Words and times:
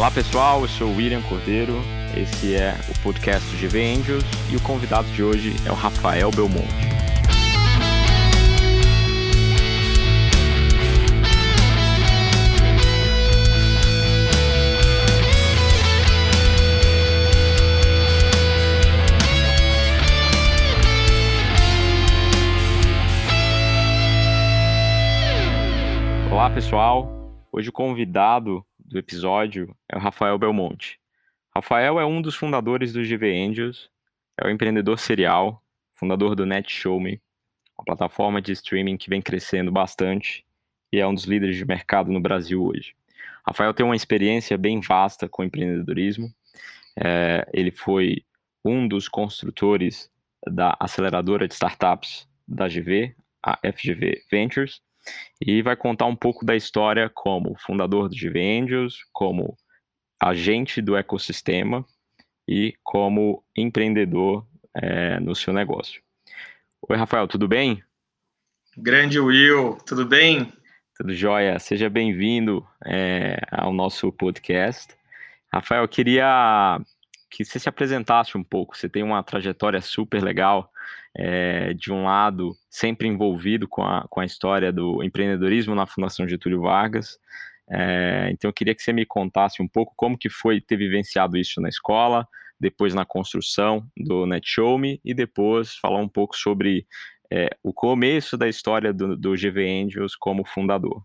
Olá 0.00 0.10
pessoal, 0.10 0.62
eu 0.62 0.68
sou 0.68 0.88
o 0.88 0.96
William 0.96 1.20
Cordeiro, 1.20 1.74
esse 2.16 2.54
é 2.54 2.74
o 2.88 2.98
podcast 3.00 3.46
GV 3.54 3.96
Angels 3.96 4.24
e 4.50 4.56
o 4.56 4.60
convidado 4.62 5.06
de 5.10 5.22
hoje 5.22 5.54
é 5.66 5.70
o 5.70 5.74
Rafael 5.74 6.30
Belmonte. 6.30 6.66
Olá 26.32 26.48
pessoal, 26.48 27.19
hoje 27.52 27.68
o 27.68 27.72
convidado 27.72 28.64
do 28.78 28.98
episódio 28.98 29.76
é 29.88 29.96
o 29.96 30.00
Rafael 30.00 30.38
Belmonte. 30.38 30.98
Rafael 31.54 31.98
é 31.98 32.06
um 32.06 32.22
dos 32.22 32.34
fundadores 32.34 32.92
do 32.92 33.02
GV 33.02 33.46
Angels, 33.46 33.90
é 34.38 34.46
o 34.46 34.50
empreendedor 34.50 34.98
serial, 34.98 35.62
fundador 35.94 36.34
do 36.34 36.46
NetShowMe, 36.46 37.20
uma 37.76 37.84
plataforma 37.84 38.40
de 38.40 38.52
streaming 38.52 38.96
que 38.96 39.10
vem 39.10 39.20
crescendo 39.20 39.70
bastante 39.72 40.44
e 40.92 40.98
é 40.98 41.06
um 41.06 41.14
dos 41.14 41.24
líderes 41.24 41.56
de 41.56 41.64
mercado 41.64 42.10
no 42.10 42.20
Brasil 42.20 42.62
hoje. 42.62 42.94
Rafael 43.46 43.74
tem 43.74 43.84
uma 43.84 43.96
experiência 43.96 44.56
bem 44.56 44.80
vasta 44.80 45.28
com 45.28 45.42
empreendedorismo. 45.42 46.32
É, 46.96 47.48
ele 47.52 47.70
foi 47.70 48.24
um 48.64 48.86
dos 48.86 49.08
construtores 49.08 50.10
da 50.46 50.76
aceleradora 50.78 51.48
de 51.48 51.54
startups 51.54 52.28
da 52.46 52.68
GV, 52.68 53.14
a 53.42 53.58
FGV 53.72 54.22
Ventures, 54.30 54.82
e 55.40 55.62
vai 55.62 55.76
contar 55.76 56.06
um 56.06 56.16
pouco 56.16 56.44
da 56.44 56.54
história 56.54 57.10
como 57.12 57.58
fundador 57.58 58.08
do 58.08 58.14
GV 58.14 58.60
Angels, 58.62 58.98
como 59.12 59.56
agente 60.22 60.82
do 60.82 60.96
ecossistema 60.96 61.84
e 62.46 62.74
como 62.82 63.44
empreendedor 63.56 64.46
é, 64.74 65.18
no 65.20 65.34
seu 65.34 65.52
negócio. 65.52 66.02
Oi, 66.88 66.96
Rafael, 66.96 67.26
tudo 67.26 67.48
bem? 67.48 67.82
Grande 68.76 69.18
Will, 69.18 69.76
tudo 69.86 70.06
bem? 70.06 70.52
Tudo 70.96 71.14
jóia, 71.14 71.58
seja 71.58 71.88
bem-vindo 71.88 72.66
é, 72.86 73.38
ao 73.50 73.72
nosso 73.72 74.12
podcast. 74.12 74.94
Rafael, 75.52 75.82
eu 75.82 75.88
queria 75.88 76.80
que 77.30 77.44
você 77.44 77.58
se 77.58 77.68
apresentasse 77.68 78.36
um 78.36 78.42
pouco. 78.42 78.76
Você 78.76 78.88
tem 78.88 79.02
uma 79.02 79.22
trajetória 79.22 79.80
super 79.80 80.22
legal 80.22 80.70
é, 81.16 81.72
de 81.74 81.92
um 81.92 82.04
lado, 82.04 82.56
sempre 82.68 83.08
envolvido 83.08 83.68
com 83.68 83.82
a, 83.82 84.06
com 84.10 84.20
a 84.20 84.24
história 84.24 84.72
do 84.72 85.02
empreendedorismo 85.02 85.74
na 85.74 85.86
Fundação 85.86 86.28
Getúlio 86.28 86.62
Vargas. 86.62 87.18
É, 87.70 88.30
então, 88.32 88.48
eu 88.48 88.52
queria 88.52 88.74
que 88.74 88.82
você 88.82 88.92
me 88.92 89.06
contasse 89.06 89.62
um 89.62 89.68
pouco 89.68 89.94
como 89.96 90.18
que 90.18 90.28
foi 90.28 90.60
ter 90.60 90.76
vivenciado 90.76 91.36
isso 91.36 91.60
na 91.60 91.68
escola, 91.68 92.26
depois 92.58 92.92
na 92.92 93.04
construção 93.04 93.86
do 93.96 94.26
NetShowMe 94.26 95.00
e 95.04 95.14
depois 95.14 95.76
falar 95.76 96.00
um 96.00 96.08
pouco 96.08 96.36
sobre 96.36 96.86
é, 97.32 97.48
o 97.62 97.72
começo 97.72 98.36
da 98.36 98.48
história 98.48 98.92
do, 98.92 99.16
do 99.16 99.32
GV 99.34 99.84
Angels 99.84 100.16
como 100.16 100.44
fundador. 100.44 101.02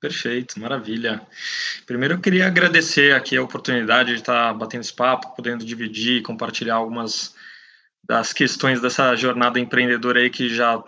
Perfeito, 0.00 0.58
maravilha. 0.58 1.20
Primeiro 1.86 2.14
eu 2.14 2.20
queria 2.20 2.46
agradecer 2.46 3.14
aqui 3.14 3.36
a 3.36 3.42
oportunidade 3.42 4.14
de 4.14 4.20
estar 4.20 4.54
batendo 4.54 4.80
esse 4.80 4.94
papo, 4.94 5.36
podendo 5.36 5.62
dividir 5.62 6.16
e 6.16 6.22
compartilhar 6.22 6.76
algumas 6.76 7.34
das 8.02 8.32
questões 8.32 8.80
dessa 8.80 9.14
jornada 9.14 9.60
empreendedora 9.60 10.20
aí 10.20 10.30
que 10.30 10.48
já 10.48 10.82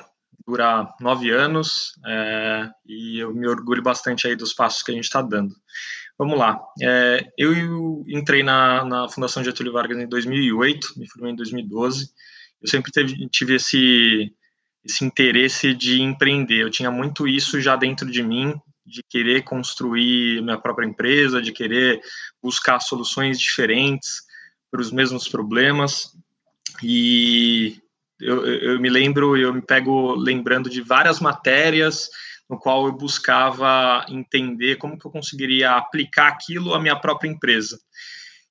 dura 0.46 0.88
nove 0.98 1.30
anos 1.30 1.92
é, 2.06 2.70
e 2.86 3.18
eu 3.18 3.34
me 3.34 3.46
orgulho 3.46 3.82
bastante 3.82 4.26
aí 4.26 4.34
dos 4.34 4.54
passos 4.54 4.82
que 4.82 4.90
a 4.90 4.94
gente 4.94 5.04
está 5.04 5.20
dando. 5.20 5.54
Vamos 6.18 6.38
lá. 6.38 6.58
É, 6.80 7.30
eu 7.36 8.04
entrei 8.08 8.42
na, 8.42 8.84
na 8.84 9.08
Fundação 9.10 9.44
Getúlio 9.44 9.74
Vargas 9.74 9.98
em 9.98 10.08
2008, 10.08 10.94
me 10.96 11.08
formei 11.08 11.32
em 11.32 11.36
2012. 11.36 12.10
Eu 12.62 12.68
sempre 12.68 12.90
teve, 12.90 13.28
tive 13.28 13.56
esse, 13.56 14.32
esse 14.82 15.04
interesse 15.04 15.74
de 15.74 16.00
empreender. 16.00 16.62
Eu 16.62 16.70
tinha 16.70 16.90
muito 16.90 17.28
isso 17.28 17.60
já 17.60 17.76
dentro 17.76 18.10
de 18.10 18.22
mim, 18.22 18.54
de 18.84 19.02
querer 19.02 19.42
construir 19.42 20.42
minha 20.42 20.58
própria 20.58 20.86
empresa, 20.86 21.42
de 21.42 21.52
querer 21.52 22.00
buscar 22.42 22.80
soluções 22.80 23.38
diferentes 23.38 24.22
para 24.70 24.80
os 24.80 24.90
mesmos 24.90 25.28
problemas. 25.28 26.16
E 26.82 27.80
eu, 28.20 28.46
eu 28.46 28.80
me 28.80 28.88
lembro, 28.88 29.36
eu 29.36 29.52
me 29.52 29.62
pego 29.62 30.14
lembrando 30.14 30.70
de 30.70 30.80
várias 30.80 31.20
matérias 31.20 32.08
no 32.48 32.58
qual 32.58 32.86
eu 32.86 32.92
buscava 32.92 34.04
entender 34.08 34.76
como 34.76 34.98
que 34.98 35.06
eu 35.06 35.10
conseguiria 35.10 35.72
aplicar 35.72 36.28
aquilo 36.28 36.74
à 36.74 36.80
minha 36.80 36.94
própria 36.94 37.28
empresa. 37.28 37.78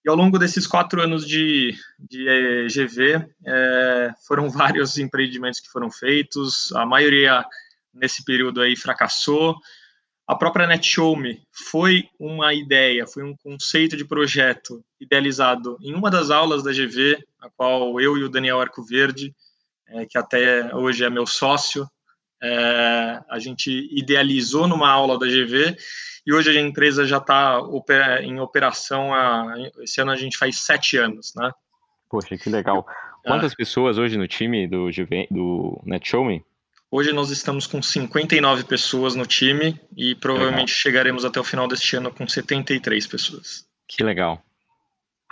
E 0.03 0.09
ao 0.09 0.16
longo 0.16 0.40
desses 0.40 0.66
quatro 0.66 1.02
anos 1.02 1.28
de, 1.28 1.75
de 2.00 2.68
GV, 2.68 3.13
é, 3.13 3.28
é, 3.46 4.13
foram 4.25 4.50
vários 4.50 4.98
empreendimentos 4.98 5.59
que 5.59 5.69
foram 5.69 5.92
feitos, 5.92 6.72
a 6.74 6.86
maioria 6.86 7.46
nesse 7.94 8.24
período 8.25 8.62
aí 8.62 8.75
fracassou, 8.75 9.56
a 10.31 10.36
própria 10.36 10.66
NetShowMe 10.66 11.42
foi 11.52 12.06
uma 12.18 12.53
ideia, 12.53 13.06
foi 13.06 13.22
um 13.22 13.36
conceito 13.36 13.97
de 13.97 14.06
projeto 14.06 14.81
idealizado 14.97 15.78
em 15.81 15.94
uma 15.94 16.09
das 16.09 16.31
aulas 16.31 16.64
da 16.64 16.72
GV, 16.72 17.22
a 17.42 17.50
qual 17.50 18.00
eu 18.00 18.18
e 18.18 18.24
o 18.24 18.30
Daniel 18.30 18.62
Arcoverde, 18.62 19.36
é, 19.90 20.06
que 20.06 20.18
até 20.18 20.74
hoje 20.74 21.03
é 21.03 21.09
meu 21.09 21.28
sócio, 21.28 21.86
é, 22.42 23.22
a 23.30 23.40
gente 23.40 23.90
idealizou 23.92 24.69
numa 24.69 24.90
aula 24.90 25.19
da 25.19 25.25
GV 25.25 25.75
e 26.25 26.34
hoje 26.34 26.58
a 26.58 26.62
empresa 26.62 27.06
já 27.06 27.18
está 27.18 27.59
em 28.22 28.40
operação, 28.40 29.13
há, 29.13 29.53
esse 29.81 30.00
ano 30.00 30.12
a 30.12 30.16
gente 30.16 30.38
faz 30.38 30.59
sete 30.59 30.96
anos, 30.96 31.34
né? 31.36 31.52
Poxa, 32.09 32.38
que 32.38 32.50
legal. 32.50 32.88
Quantas 33.25 33.53
pessoas 33.53 33.98
hoje 33.98 34.18
no 34.18 34.30
time 34.30 34.66
do, 34.66 34.86
GV, 34.92 35.28
do 35.30 35.78
NetShowMe? 35.84 36.42
Hoje 36.94 37.13
nós 37.13 37.29
estamos 37.29 37.66
com 37.66 37.81
59 37.81 38.66
pessoas 38.66 39.16
no 39.16 39.25
time 39.25 39.79
e 39.96 40.13
provavelmente 40.13 40.72
legal. 40.72 40.75
chegaremos 40.75 41.24
até 41.24 41.40
o 41.40 41.44
final 41.44 41.66
deste 41.66 41.96
ano 41.96 42.12
com 42.12 42.28
73 42.28 43.07
pessoas. 43.07 43.66
Que 43.88 44.03
legal. 44.03 44.44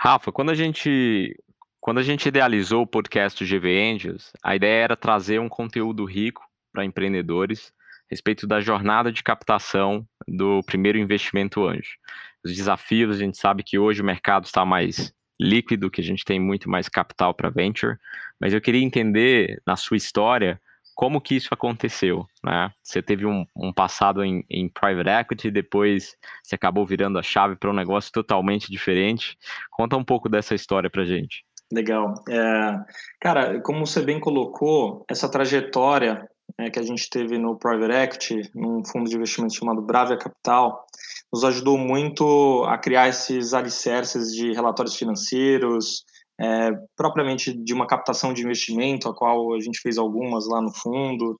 Rafa, 0.00 0.32
quando 0.32 0.48
a 0.48 0.54
gente 0.54 1.36
quando 1.78 1.98
a 1.98 2.02
gente 2.02 2.26
idealizou 2.26 2.82
o 2.82 2.86
podcast 2.86 3.44
GV 3.44 3.92
Angels, 3.92 4.32
a 4.42 4.56
ideia 4.56 4.84
era 4.84 4.96
trazer 4.96 5.38
um 5.38 5.50
conteúdo 5.50 6.06
rico 6.06 6.42
para 6.72 6.82
empreendedores 6.82 7.74
a 7.76 8.06
respeito 8.10 8.46
da 8.46 8.62
jornada 8.62 9.12
de 9.12 9.22
captação 9.22 10.08
do 10.26 10.62
primeiro 10.62 10.96
investimento 10.96 11.66
anjo. 11.66 11.98
Os 12.42 12.56
desafios, 12.56 13.16
a 13.16 13.18
gente 13.18 13.36
sabe 13.36 13.62
que 13.62 13.78
hoje 13.78 14.00
o 14.00 14.04
mercado 14.04 14.46
está 14.46 14.64
mais 14.64 15.12
líquido, 15.38 15.90
que 15.90 16.00
a 16.00 16.04
gente 16.04 16.24
tem 16.24 16.40
muito 16.40 16.70
mais 16.70 16.88
capital 16.88 17.34
para 17.34 17.50
venture, 17.50 17.98
mas 18.40 18.54
eu 18.54 18.62
queria 18.62 18.82
entender 18.82 19.60
na 19.66 19.76
sua 19.76 19.98
história 19.98 20.58
como 21.00 21.18
que 21.18 21.34
isso 21.34 21.48
aconteceu, 21.50 22.26
né? 22.44 22.70
Você 22.82 23.00
teve 23.00 23.24
um, 23.24 23.46
um 23.56 23.72
passado 23.72 24.22
em, 24.22 24.44
em, 24.50 24.68
private 24.68 25.08
equity, 25.08 25.50
depois 25.50 26.14
você 26.44 26.56
acabou 26.56 26.84
virando 26.84 27.18
a 27.18 27.22
chave 27.22 27.56
para 27.56 27.70
um 27.70 27.72
negócio 27.72 28.12
totalmente 28.12 28.70
diferente. 28.70 29.34
Conta 29.70 29.96
um 29.96 30.04
pouco 30.04 30.28
dessa 30.28 30.54
história 30.54 30.90
para 30.90 31.06
gente. 31.06 31.42
Legal. 31.72 32.12
É, 32.28 32.78
cara, 33.18 33.62
como 33.62 33.86
você 33.86 34.02
bem 34.02 34.20
colocou, 34.20 35.02
essa 35.08 35.26
trajetória 35.26 36.28
né, 36.58 36.68
que 36.68 36.78
a 36.78 36.82
gente 36.82 37.08
teve 37.08 37.38
no 37.38 37.58
private 37.58 37.94
equity, 37.94 38.50
num 38.54 38.84
fundo 38.84 39.08
de 39.08 39.16
investimento 39.16 39.54
chamado 39.54 39.80
Bravia 39.80 40.18
Capital, 40.18 40.84
nos 41.32 41.44
ajudou 41.44 41.78
muito 41.78 42.62
a 42.68 42.76
criar 42.76 43.08
esses 43.08 43.54
alicerces 43.54 44.34
de 44.34 44.52
relatórios 44.52 44.96
financeiros, 44.96 46.04
é, 46.40 46.72
propriamente 46.96 47.52
de 47.52 47.74
uma 47.74 47.86
captação 47.86 48.32
de 48.32 48.42
investimento, 48.42 49.08
a 49.08 49.14
qual 49.14 49.54
a 49.54 49.60
gente 49.60 49.80
fez 49.80 49.98
algumas 49.98 50.48
lá 50.48 50.60
no 50.60 50.72
fundo. 50.72 51.38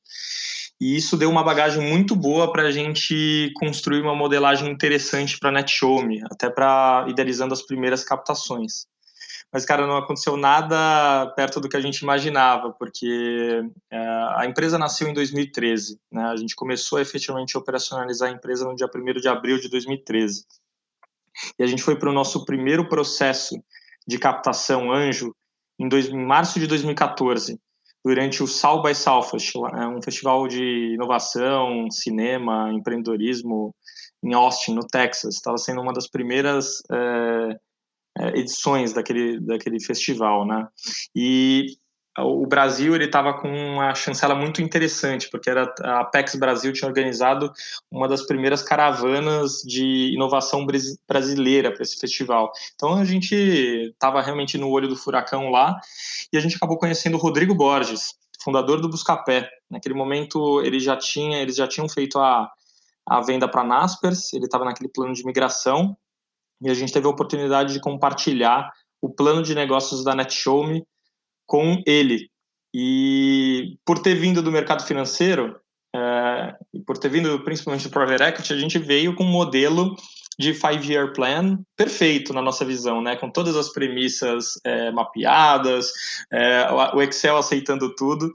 E 0.81 0.97
isso 0.97 1.17
deu 1.17 1.31
uma 1.31 1.43
bagagem 1.43 1.83
muito 1.83 2.15
boa 2.15 2.53
para 2.53 2.63
a 2.63 2.71
gente 2.71 3.53
construir 3.57 4.01
uma 4.01 4.15
modelagem 4.15 4.71
interessante 4.71 5.39
para 5.39 5.49
a 5.49 5.53
NetShowMe, 5.53 6.23
até 6.31 6.51
para 6.51 7.07
idealizando 7.09 7.55
as 7.55 7.63
primeiras 7.63 8.05
captações. 8.05 8.87
Mas, 9.53 9.65
cara, 9.65 9.87
não 9.87 9.97
aconteceu 9.97 10.37
nada 10.37 11.27
perto 11.35 11.61
do 11.61 11.69
que 11.69 11.77
a 11.77 11.81
gente 11.81 11.99
imaginava, 11.99 12.73
porque 12.73 13.63
é, 13.91 13.99
a 14.37 14.47
empresa 14.47 14.79
nasceu 14.79 15.09
em 15.09 15.13
2013. 15.13 15.99
Né? 16.11 16.23
A 16.25 16.37
gente 16.37 16.55
começou 16.55 16.99
a 16.99 17.03
efetivamente 17.03 17.59
operacionalizar 17.59 18.31
a 18.31 18.33
empresa 18.33 18.65
no 18.65 18.77
dia 18.77 18.89
1 18.95 19.21
de 19.21 19.29
abril 19.29 19.59
de 19.59 19.69
2013. 19.69 20.45
E 21.59 21.63
a 21.65 21.67
gente 21.67 21.83
foi 21.83 21.97
para 21.97 22.11
o 22.11 22.13
nosso 22.13 22.45
primeiro 22.45 22.89
processo 22.89 23.57
de 24.11 24.19
captação 24.19 24.93
anjo 24.93 25.33
em, 25.79 25.89
dois, 25.89 26.09
em 26.09 26.27
março 26.27 26.59
de 26.59 26.67
2014, 26.67 27.59
durante 28.05 28.43
o 28.43 28.47
South 28.47 28.83
by 28.83 28.95
Southwest, 28.95 29.55
é 29.75 29.87
um 29.87 30.03
festival 30.03 30.49
de 30.49 30.95
inovação, 30.95 31.89
cinema, 31.91 32.73
empreendedorismo 32.73 33.73
em 34.23 34.35
Austin, 34.35 34.75
no 34.75 34.87
Texas. 34.87 35.37
Estava 35.37 35.57
sendo 35.57 35.81
uma 35.81 35.93
das 35.93 36.09
primeiras 36.09 36.83
é, 36.91 38.39
edições 38.39 38.93
daquele, 38.93 39.41
daquele 39.41 39.83
festival, 39.83 40.45
né? 40.45 40.67
E 41.15 41.67
o 42.19 42.47
Brasil 42.47 42.95
ele 42.95 43.05
estava 43.05 43.35
com 43.35 43.49
uma 43.49 43.95
chancela 43.95 44.35
muito 44.35 44.61
interessante, 44.61 45.31
porque 45.31 45.49
era 45.49 45.73
a 45.83 46.01
Apex 46.01 46.35
Brasil 46.35 46.73
tinha 46.73 46.89
organizado 46.89 47.53
uma 47.91 48.09
das 48.09 48.27
primeiras 48.27 48.63
caravanas 48.63 49.63
de 49.63 50.13
inovação 50.13 50.67
brasileira 51.09 51.73
para 51.73 51.83
esse 51.83 51.99
festival. 51.99 52.51
Então 52.75 52.95
a 52.95 53.05
gente 53.05 53.35
estava 53.35 54.21
realmente 54.21 54.59
no 54.59 54.71
olho 54.71 54.89
do 54.89 54.97
furacão 54.97 55.51
lá 55.51 55.79
e 56.33 56.37
a 56.37 56.41
gente 56.41 56.57
acabou 56.57 56.79
conhecendo 56.79 57.17
o 57.17 57.21
Rodrigo 57.21 57.55
Borges, 57.55 58.15
fundador 58.43 58.81
do 58.81 58.89
Buscapé. 58.89 59.49
Naquele 59.71 59.95
momento 59.95 60.61
ele 60.63 60.81
já 60.81 60.97
tinha, 60.97 61.39
eles 61.39 61.55
já 61.55 61.69
tinham 61.69 61.89
feito 61.89 62.19
a, 62.19 62.51
a 63.07 63.21
venda 63.21 63.49
para 63.49 63.63
Naspers, 63.63 64.33
ele 64.33 64.47
estava 64.47 64.65
naquele 64.65 64.89
plano 64.89 65.15
de 65.15 65.25
migração 65.25 65.97
e 66.61 66.69
a 66.69 66.75
gente 66.75 66.93
teve 66.93 67.07
a 67.07 67.11
oportunidade 67.11 67.73
de 67.73 67.81
compartilhar 67.81 68.73
o 69.01 69.09
plano 69.09 69.43
de 69.43 69.55
negócios 69.55 70.05
da 70.05 70.15
NetShowme 70.15 70.85
com 71.51 71.83
ele. 71.85 72.31
E 72.73 73.77
por 73.85 73.99
ter 73.99 74.15
vindo 74.15 74.41
do 74.41 74.53
mercado 74.53 74.87
financeiro, 74.87 75.57
é, 75.93 76.55
por 76.87 76.97
ter 76.97 77.09
vindo 77.09 77.43
principalmente 77.43 77.89
do 77.89 77.91
Private 77.91 78.23
Equity, 78.23 78.53
a 78.53 78.57
gente 78.57 78.79
veio 78.79 79.17
com 79.17 79.25
um 79.25 79.33
modelo 79.33 79.97
de 80.39 80.55
five-year 80.55 81.13
plan 81.13 81.59
perfeito 81.77 82.33
na 82.33 82.41
nossa 82.41 82.65
visão, 82.65 83.03
né? 83.03 83.17
Com 83.17 83.31
todas 83.31 83.57
as 83.57 83.69
premissas 83.71 84.59
é, 84.65 84.91
mapeadas, 84.91 85.93
é, 86.33 86.67
o 86.95 87.03
Excel 87.03 87.37
aceitando 87.37 87.95
tudo. 87.95 88.33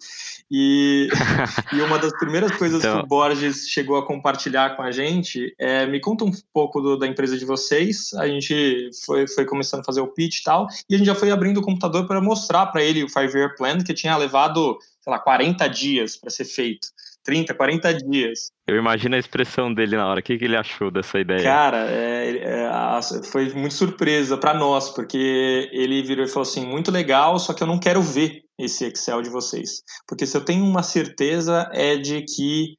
E, 0.49 1.09
e 1.73 1.81
uma 1.81 1.97
das 1.97 2.15
primeiras 2.17 2.51
coisas 2.55 2.79
então... 2.79 2.99
que 2.99 3.05
o 3.05 3.07
Borges 3.07 3.67
chegou 3.69 3.97
a 3.97 4.05
compartilhar 4.05 4.75
com 4.75 4.83
a 4.83 4.91
gente 4.91 5.55
é 5.57 5.87
me 5.87 5.99
conta 5.99 6.23
um 6.23 6.31
pouco 6.53 6.79
do, 6.79 6.97
da 6.97 7.07
empresa 7.07 7.37
de 7.37 7.45
vocês. 7.45 8.13
A 8.13 8.27
gente 8.27 8.89
foi, 9.05 9.27
foi 9.27 9.45
começando 9.45 9.81
a 9.81 9.85
fazer 9.85 10.01
o 10.01 10.07
pitch 10.07 10.39
e 10.39 10.43
tal, 10.43 10.67
e 10.89 10.95
a 10.95 10.97
gente 10.97 11.07
já 11.07 11.15
foi 11.15 11.31
abrindo 11.31 11.59
o 11.59 11.63
computador 11.63 12.07
para 12.07 12.21
mostrar 12.21 12.67
para 12.67 12.83
ele 12.83 13.03
o 13.03 13.09
five-year 13.09 13.55
plan 13.57 13.79
que 13.79 13.93
tinha 13.93 14.15
levado, 14.15 14.77
sei 15.01 15.11
lá, 15.11 15.19
40 15.19 15.67
dias 15.67 16.15
para 16.15 16.29
ser 16.29 16.45
feito. 16.45 16.87
30, 17.25 17.53
40 17.53 17.93
dias. 17.95 18.51
Eu 18.67 18.77
imagino 18.77 19.15
a 19.15 19.19
expressão 19.19 19.73
dele 19.73 19.97
na 19.97 20.07
hora. 20.07 20.19
O 20.19 20.23
que, 20.23 20.37
que 20.37 20.45
ele 20.45 20.55
achou 20.55 20.91
dessa 20.91 21.19
ideia? 21.19 21.43
Cara, 21.43 21.89
é, 21.89 22.37
é, 22.37 23.23
foi 23.23 23.51
muito 23.53 23.73
surpresa 23.73 24.37
para 24.37 24.53
nós, 24.53 24.91
porque 24.91 25.69
ele 25.73 26.03
virou 26.03 26.23
e 26.23 26.29
falou 26.29 26.43
assim: 26.43 26.65
muito 26.65 26.91
legal, 26.91 27.37
só 27.39 27.53
que 27.53 27.63
eu 27.63 27.67
não 27.67 27.79
quero 27.79 28.01
ver 28.01 28.43
esse 28.57 28.85
Excel 28.85 29.21
de 29.21 29.29
vocês. 29.29 29.81
Porque 30.07 30.25
se 30.25 30.37
eu 30.37 30.45
tenho 30.45 30.63
uma 30.63 30.83
certeza 30.83 31.69
é 31.73 31.97
de 31.97 32.21
que 32.21 32.77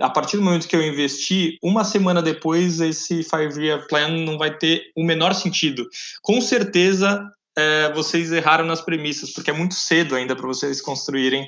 a 0.00 0.10
partir 0.10 0.36
do 0.36 0.42
momento 0.42 0.66
que 0.66 0.74
eu 0.74 0.82
investi, 0.82 1.56
uma 1.62 1.84
semana 1.84 2.20
depois 2.20 2.80
esse 2.80 3.22
five 3.22 3.64
year 3.64 3.86
plan 3.86 4.08
não 4.08 4.36
vai 4.36 4.56
ter 4.56 4.90
o 4.96 5.04
menor 5.04 5.34
sentido. 5.34 5.86
Com 6.22 6.40
certeza 6.40 7.24
é, 7.56 7.92
vocês 7.92 8.32
erraram 8.32 8.64
nas 8.64 8.80
premissas, 8.80 9.32
porque 9.32 9.50
é 9.50 9.54
muito 9.54 9.74
cedo 9.74 10.16
ainda 10.16 10.34
para 10.34 10.46
vocês 10.46 10.80
construírem 10.80 11.46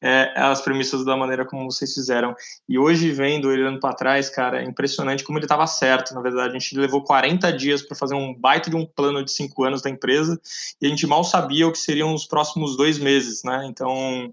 é, 0.00 0.32
as 0.36 0.60
premissas 0.60 1.04
da 1.04 1.16
maneira 1.16 1.44
como 1.44 1.70
vocês 1.70 1.92
fizeram. 1.92 2.34
E 2.68 2.78
hoje, 2.78 3.10
vendo, 3.10 3.48
olhando 3.48 3.80
para 3.80 3.94
trás, 3.94 4.30
cara, 4.30 4.62
é 4.62 4.64
impressionante 4.64 5.24
como 5.24 5.38
ele 5.38 5.44
estava 5.44 5.66
certo. 5.66 6.14
Na 6.14 6.20
verdade, 6.20 6.50
a 6.50 6.58
gente 6.58 6.78
levou 6.78 7.02
40 7.02 7.52
dias 7.52 7.82
para 7.82 7.96
fazer 7.96 8.14
um 8.14 8.34
baita 8.34 8.70
de 8.70 8.76
um 8.76 8.86
plano 8.86 9.24
de 9.24 9.32
cinco 9.32 9.64
anos 9.64 9.82
da 9.82 9.90
empresa 9.90 10.40
e 10.80 10.86
a 10.86 10.88
gente 10.88 11.06
mal 11.06 11.24
sabia 11.24 11.66
o 11.66 11.72
que 11.72 11.78
seriam 11.78 12.14
os 12.14 12.26
próximos 12.26 12.76
dois 12.76 12.98
meses, 12.98 13.42
né? 13.42 13.66
Então, 13.68 14.32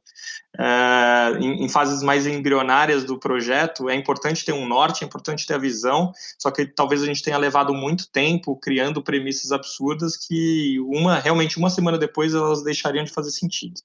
é, 0.58 1.38
em, 1.40 1.66
em, 1.66 1.70
fases 1.70 2.04
mais 2.04 2.28
embrionárias 2.28 3.04
do 3.04 3.20
projeto, 3.20 3.90
é 3.90 3.96
importante 3.96 4.46
ter 4.46 4.54
um 4.54 4.68
norte, 4.68 5.04
é 5.04 5.08
importante 5.08 5.48
ter 5.48 5.56
a 5.56 5.60
visão, 5.60 6.12
só 6.40 6.52
que 6.52 6.66
talvez 6.66 7.02
a 7.02 7.06
gente 7.06 7.24
tenha 7.24 7.38
levado 7.38 7.74
muito 7.74 8.10
tempo 8.12 8.56
criando 8.56 9.04
premissas 9.04 9.52
absurdas 9.52 10.16
que 10.16 10.80
uma 10.82 11.20
realmente 11.20 11.58
uma 11.58 11.70
semana 11.70 11.98
depois 11.98 12.34
elas 12.34 12.64
deixariam 12.64 13.04
de 13.04 13.12
fazer 13.12 13.32
sentido. 13.32 13.82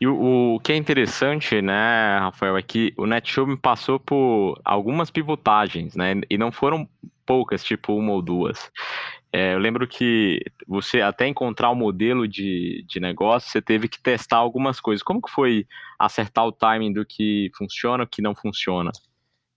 E 0.00 0.06
o, 0.06 0.54
o, 0.54 0.60
que 0.60 0.72
é 0.72 0.76
interessante, 0.76 1.60
né, 1.62 2.18
Rafael, 2.18 2.56
é 2.56 2.62
que 2.62 2.92
o 2.96 3.06
Netshow 3.06 3.56
passou 3.56 3.98
por 3.98 4.60
algumas 4.64 5.10
pivotagens, 5.10 5.94
né, 5.94 6.20
e 6.28 6.36
não 6.36 6.52
foram 6.52 6.88
poucas, 7.24 7.64
tipo 7.64 7.94
uma 7.94 8.12
ou 8.12 8.22
duas. 8.22 8.70
É, 9.32 9.54
eu 9.54 9.58
lembro 9.58 9.86
que 9.86 10.40
você, 10.66 11.00
até 11.00 11.26
encontrar 11.26 11.68
o 11.70 11.72
um 11.72 11.76
modelo 11.76 12.26
de, 12.26 12.84
de 12.88 13.00
negócio, 13.00 13.50
você 13.50 13.60
teve 13.60 13.88
que 13.88 14.00
testar 14.00 14.36
algumas 14.36 14.80
coisas. 14.80 15.02
Como 15.02 15.20
que 15.20 15.30
foi 15.30 15.66
acertar 15.98 16.46
o 16.46 16.52
timing 16.52 16.92
do 16.92 17.04
que 17.04 17.50
funciona 17.56 18.04
e 18.04 18.06
o 18.06 18.08
que 18.08 18.22
não 18.22 18.34
funciona? 18.34 18.90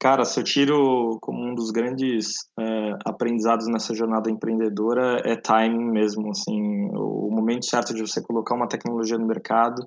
Cara, 0.01 0.24
se 0.24 0.39
eu 0.39 0.44
tiro 0.44 1.18
como 1.21 1.45
um 1.45 1.53
dos 1.53 1.71
grandes 1.71 2.30
é, 2.57 2.97
aprendizados 3.06 3.68
nessa 3.68 3.94
jornada 3.94 4.31
empreendedora 4.31 5.21
é 5.25 5.35
timing 5.35 5.92
mesmo, 5.92 6.30
assim, 6.31 6.89
o 6.94 7.30
momento 7.30 7.65
certo 7.65 7.94
de 7.94 8.01
você 8.01 8.21
colocar 8.21 8.56
uma 8.56 8.68
tecnologia 8.68 9.18
no 9.18 9.27
mercado 9.27 9.85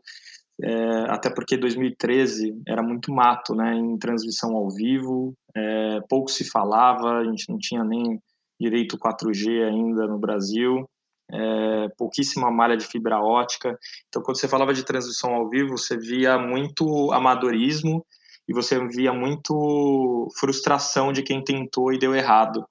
é, 0.61 1.07
até 1.09 1.31
porque 1.31 1.57
2013 1.57 2.63
era 2.67 2.83
muito 2.83 3.13
mato, 3.13 3.55
né, 3.55 3.75
em 3.75 3.97
transmissão 3.99 4.55
ao 4.55 4.71
vivo, 4.71 5.35
é, 5.55 6.01
pouco 6.09 6.31
se 6.31 6.49
falava, 6.49 7.19
a 7.19 7.25
gente 7.25 7.49
não 7.49 7.59
tinha 7.59 7.85
nem 7.85 8.21
direito 8.61 8.99
4G 8.99 9.65
ainda 9.65 10.07
no 10.07 10.19
Brasil, 10.19 10.89
é, 11.31 11.89
pouquíssima 11.97 12.51
malha 12.51 12.77
de 12.77 12.87
fibra 12.87 13.19
ótica. 13.21 13.77
Então, 14.09 14.23
quando 14.23 14.39
você 14.39 14.47
falava 14.47 14.75
de 14.75 14.85
transmissão 14.85 15.35
ao 15.35 15.49
vivo, 15.49 15.79
você 15.79 15.97
via 15.97 16.39
muito 16.39 17.11
amadorismo 17.13 18.05
e 18.49 18.53
você 18.53 18.79
via 18.89 19.13
muito 19.13 20.29
frustração 20.39 21.13
de 21.13 21.23
quem 21.23 21.43
tentou 21.43 21.93
e 21.93 21.99
deu 21.99 22.15
errado. 22.15 22.65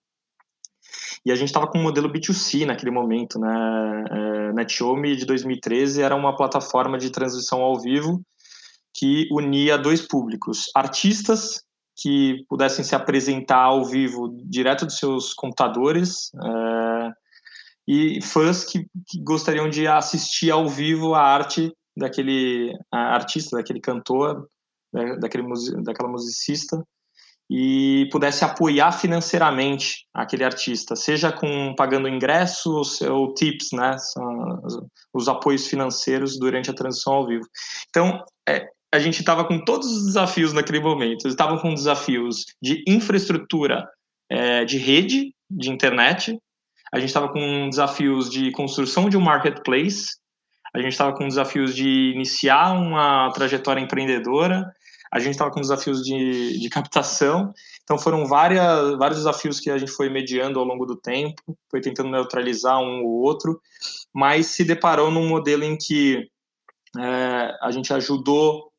E 1.25 1.31
a 1.31 1.35
gente 1.35 1.49
estava 1.49 1.67
com 1.67 1.77
um 1.77 1.83
modelo 1.83 2.11
B2C 2.11 2.65
naquele 2.65 2.91
momento, 2.91 3.39
né? 3.39 4.05
É, 4.09 4.53
NetShowme 4.53 5.15
de 5.15 5.25
2013 5.25 6.01
era 6.01 6.15
uma 6.15 6.35
plataforma 6.35 6.97
de 6.97 7.11
transmissão 7.11 7.61
ao 7.61 7.79
vivo 7.79 8.21
que 8.93 9.27
unia 9.31 9.77
dois 9.77 10.01
públicos: 10.01 10.69
artistas 10.75 11.63
que 11.95 12.43
pudessem 12.49 12.83
se 12.83 12.95
apresentar 12.95 13.61
ao 13.61 13.85
vivo 13.85 14.35
direto 14.45 14.85
dos 14.85 14.97
seus 14.97 15.33
computadores 15.33 16.31
é, 16.33 17.11
e 17.87 18.21
fãs 18.21 18.63
que, 18.63 18.87
que, 19.07 19.21
gostariam 19.21 19.69
de 19.69 19.87
assistir 19.87 20.49
ao 20.49 20.67
vivo 20.67 21.13
a 21.13 21.21
arte 21.21 21.71
daquele 21.95 22.73
artista, 22.91 23.57
daquele 23.57 23.79
cantor, 23.79 24.47
daquele, 25.19 25.43
daquela 25.83 26.09
musicista 26.09 26.83
e 27.53 28.07
pudesse 28.09 28.45
apoiar 28.45 28.93
financeiramente 28.93 30.07
aquele 30.13 30.45
artista, 30.45 30.95
seja 30.95 31.33
com 31.33 31.75
pagando 31.75 32.07
ingressos 32.07 33.01
ou 33.01 33.33
tips, 33.33 33.73
né, 33.73 33.97
são 33.97 34.61
os 35.13 35.27
apoios 35.27 35.67
financeiros 35.67 36.39
durante 36.39 36.71
a 36.71 36.73
transição 36.73 37.11
ao 37.11 37.27
vivo. 37.27 37.43
Então, 37.89 38.23
é, 38.47 38.65
a 38.89 38.99
gente 38.99 39.19
estava 39.19 39.43
com 39.43 39.59
todos 39.65 39.91
os 39.91 40.05
desafios 40.05 40.53
naquele 40.53 40.79
momento. 40.79 41.27
Estavam 41.27 41.57
com 41.57 41.73
desafios 41.73 42.45
de 42.61 42.85
infraestrutura 42.87 43.85
é, 44.29 44.63
de 44.63 44.77
rede, 44.77 45.33
de 45.49 45.69
internet. 45.69 46.39
A 46.93 46.99
gente 46.99 47.09
estava 47.09 47.27
com 47.27 47.69
desafios 47.69 48.29
de 48.29 48.51
construção 48.51 49.09
de 49.09 49.17
um 49.17 49.21
marketplace. 49.21 50.11
A 50.73 50.79
gente 50.79 50.93
estava 50.93 51.11
com 51.11 51.27
desafios 51.27 51.75
de 51.75 52.13
iniciar 52.15 52.71
uma 52.71 53.29
trajetória 53.33 53.81
empreendedora 53.81 54.71
a 55.11 55.19
gente 55.19 55.31
estava 55.31 55.51
com 55.51 55.59
desafios 55.59 56.03
de, 56.03 56.59
de 56.59 56.69
captação, 56.69 57.53
então 57.83 57.97
foram 57.97 58.25
várias, 58.25 58.97
vários 58.97 59.17
desafios 59.19 59.59
que 59.59 59.69
a 59.69 59.77
gente 59.77 59.91
foi 59.91 60.09
mediando 60.09 60.57
ao 60.57 60.65
longo 60.65 60.85
do 60.85 60.95
tempo, 60.95 61.57
foi 61.69 61.81
tentando 61.81 62.09
neutralizar 62.09 62.79
um 62.79 63.03
ou 63.03 63.21
outro, 63.21 63.61
mas 64.13 64.47
se 64.47 64.63
deparou 64.63 65.11
num 65.11 65.27
modelo 65.27 65.63
em 65.63 65.77
que 65.77 66.29
é, 66.97 67.57
a 67.61 67.71
gente 67.71 67.93
ajudou 67.93 68.71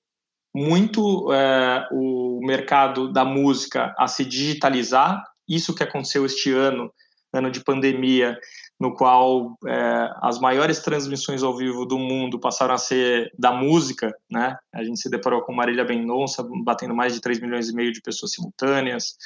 muito 0.55 1.33
é, 1.33 1.89
o 1.93 2.41
mercado 2.43 3.13
da 3.13 3.25
música 3.25 3.95
a 3.99 4.07
se 4.07 4.25
digitalizar, 4.25 5.23
isso 5.49 5.75
que 5.75 5.83
aconteceu 5.83 6.25
este 6.25 6.51
ano, 6.53 6.93
ano 7.33 7.51
de 7.51 7.63
pandemia, 7.63 8.39
no 8.81 8.95
qual 8.95 9.57
é, 9.67 10.11
as 10.21 10.41
maiores 10.41 10.81
transmissões 10.81 11.43
ao 11.43 11.57
vivo 11.57 11.87
do 11.87 11.99
mundo 11.99 12.39
passaram 12.39 12.75
a 12.75 12.79
ser 12.79 13.33
da 13.39 13.53
música, 13.53 14.13
né? 14.31 14.57
A 14.75 14.83
gente 14.83 15.01
se 15.01 15.09
deparou 15.09 15.43
com 15.43 15.53
Marília 15.53 15.85
Mendonça 15.85 16.45
batendo 16.65 16.95
mais 16.95 17.15
de 17.15 17.21
3 17.21 17.41
milhões 17.41 17.69
e 17.69 17.75
meio 17.75 17.93
de 17.93 18.01
pessoas 18.01 18.33
simultâneas, 18.33 19.17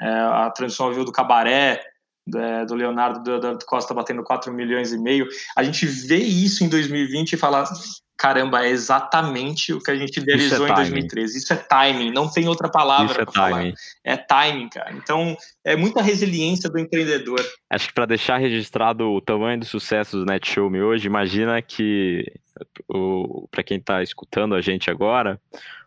é, 0.00 0.08
a 0.08 0.50
transmissão 0.50 0.86
ao 0.86 0.92
vivo 0.92 1.04
do 1.04 1.12
Cabaré, 1.12 1.82
é, 2.34 2.66
do 2.66 2.74
Leonardo 2.74 3.40
do 3.40 3.64
Costa 3.66 3.94
batendo 3.94 4.22
4 4.22 4.52
milhões 4.52 4.92
e 4.92 4.98
meio. 4.98 5.26
A 5.56 5.62
gente 5.62 5.86
vê 5.86 6.18
isso 6.18 6.64
em 6.64 6.68
2020 6.68 7.32
e 7.32 7.36
fala, 7.36 7.64
caramba, 8.16 8.64
é 8.64 8.70
exatamente 8.70 9.72
o 9.72 9.80
que 9.80 9.90
a 9.90 9.96
gente 9.96 10.18
idealizou 10.18 10.66
é 10.66 10.70
em 10.70 10.74
2013. 10.74 11.38
Isso 11.38 11.52
é 11.52 11.56
timing, 11.56 12.10
não 12.10 12.30
tem 12.30 12.48
outra 12.48 12.68
palavra 12.68 13.14
para 13.14 13.22
é 13.22 13.32
falar. 13.32 13.58
Timing. 13.58 13.74
É 14.04 14.16
timing, 14.16 14.68
cara. 14.68 14.92
Então, 14.92 15.36
é 15.64 15.76
muita 15.76 16.00
resiliência 16.00 16.70
do 16.70 16.78
empreendedor. 16.78 17.40
Acho 17.68 17.88
que 17.88 17.94
para 17.94 18.06
deixar 18.06 18.38
registrado 18.38 19.10
o 19.10 19.20
tamanho 19.20 19.60
do 19.60 19.66
sucesso 19.66 20.18
do 20.18 20.24
Netshow 20.24 20.70
Me 20.70 20.82
hoje, 20.82 21.06
imagina 21.06 21.60
que 21.60 22.24
para 23.50 23.62
quem 23.62 23.76
está 23.76 24.02
escutando 24.02 24.54
a 24.54 24.62
gente 24.62 24.90
agora, 24.90 25.38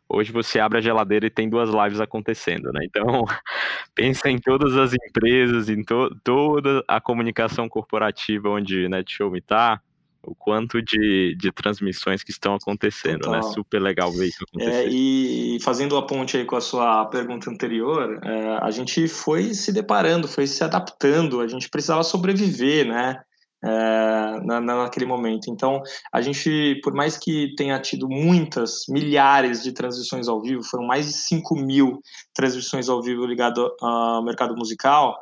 hoje 0.07 0.31
você 0.31 0.59
abre 0.59 0.77
a 0.77 0.81
geladeira 0.81 1.25
e 1.25 1.31
tem 1.31 1.49
duas 1.49 1.69
lives 1.69 1.99
acontecendo, 1.99 2.71
né? 2.71 2.81
Então, 2.83 3.25
pensa 3.95 4.29
em 4.29 4.37
todas 4.37 4.77
as 4.77 4.93
empresas, 4.93 5.67
em 5.67 5.83
to 5.83 6.15
toda 6.23 6.83
a 6.87 7.01
comunicação 7.01 7.67
corporativa 7.67 8.49
onde 8.49 8.87
Netshow 8.87 9.31
Me 9.31 9.39
está, 9.39 9.81
o 10.21 10.35
quanto 10.35 10.81
de, 10.81 11.35
de 11.35 11.51
transmissões 11.51 12.23
que 12.23 12.31
estão 12.31 12.53
acontecendo, 12.53 13.29
né? 13.29 13.39
Total. 13.39 13.49
né? 13.49 13.53
Super 13.53 13.81
legal 13.81 14.11
ver 14.11 14.27
isso 14.27 14.43
acontecer. 14.43 14.71
É, 14.71 14.89
e 14.89 15.57
fazendo 15.61 15.97
a 15.97 16.05
ponte 16.05 16.37
aí 16.37 16.45
com 16.45 16.55
a 16.55 16.61
sua 16.61 17.05
pergunta 17.05 17.49
anterior, 17.49 18.19
é, 18.23 18.57
a 18.61 18.69
gente 18.71 19.07
foi 19.07 19.53
se 19.53 19.71
deparando, 19.71 20.27
foi 20.27 20.45
se 20.45 20.63
adaptando, 20.63 21.41
a 21.41 21.47
gente 21.47 21.69
precisava 21.69 22.03
sobreviver, 22.03 22.87
né? 22.87 23.21
É, 23.61 24.39
na, 24.45 24.61
naquele 24.61 25.05
momento. 25.05 25.49
Então, 25.49 25.81
a 26.13 26.21
gente, 26.21 26.79
por 26.81 26.93
mais 26.93 27.17
que 27.17 27.53
tenha 27.57 27.77
tido 27.77 28.07
muitas, 28.07 28.85
milhares 28.87 29.61
de 29.61 29.73
transmissões 29.73 30.29
ao 30.29 30.41
vivo, 30.41 30.63
foram 30.63 30.85
mais 30.85 31.07
de 31.07 31.13
5 31.13 31.55
mil 31.55 31.99
transmissões 32.33 32.87
ao 32.87 33.01
vivo 33.01 33.25
ligado 33.25 33.69
ao 33.81 34.23
mercado 34.23 34.55
musical, 34.55 35.13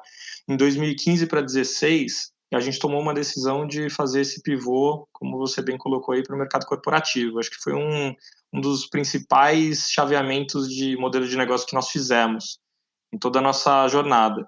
em 0.48 0.56
2015 0.56 1.26
para 1.26 1.42
2016, 1.42 2.32
a 2.56 2.60
gente 2.60 2.80
tomou 2.80 3.02
uma 3.02 3.14
decisão 3.14 3.68
de 3.68 3.90
fazer 3.90 4.22
esse 4.22 4.42
pivô, 4.42 5.08
como 5.12 5.38
você 5.38 5.62
bem 5.62 5.78
colocou 5.78 6.16
aí, 6.16 6.24
para 6.24 6.36
o 6.36 6.40
mercado 6.40 6.66
corporativo. 6.66 7.40
Acho 7.40 7.50
que 7.50 7.62
foi 7.62 7.74
um, 7.74 8.16
um 8.54 8.62
dos 8.62 8.88
principais 8.88 9.90
chaveamentos 9.90 10.70
de 10.70 10.96
modelo 10.98 11.28
de 11.28 11.36
negócio 11.36 11.68
que 11.68 11.76
nós 11.76 11.90
fizemos 11.90 12.60
em 13.14 13.18
toda 13.18 13.40
a 13.40 13.42
nossa 13.42 13.88
jornada, 13.88 14.48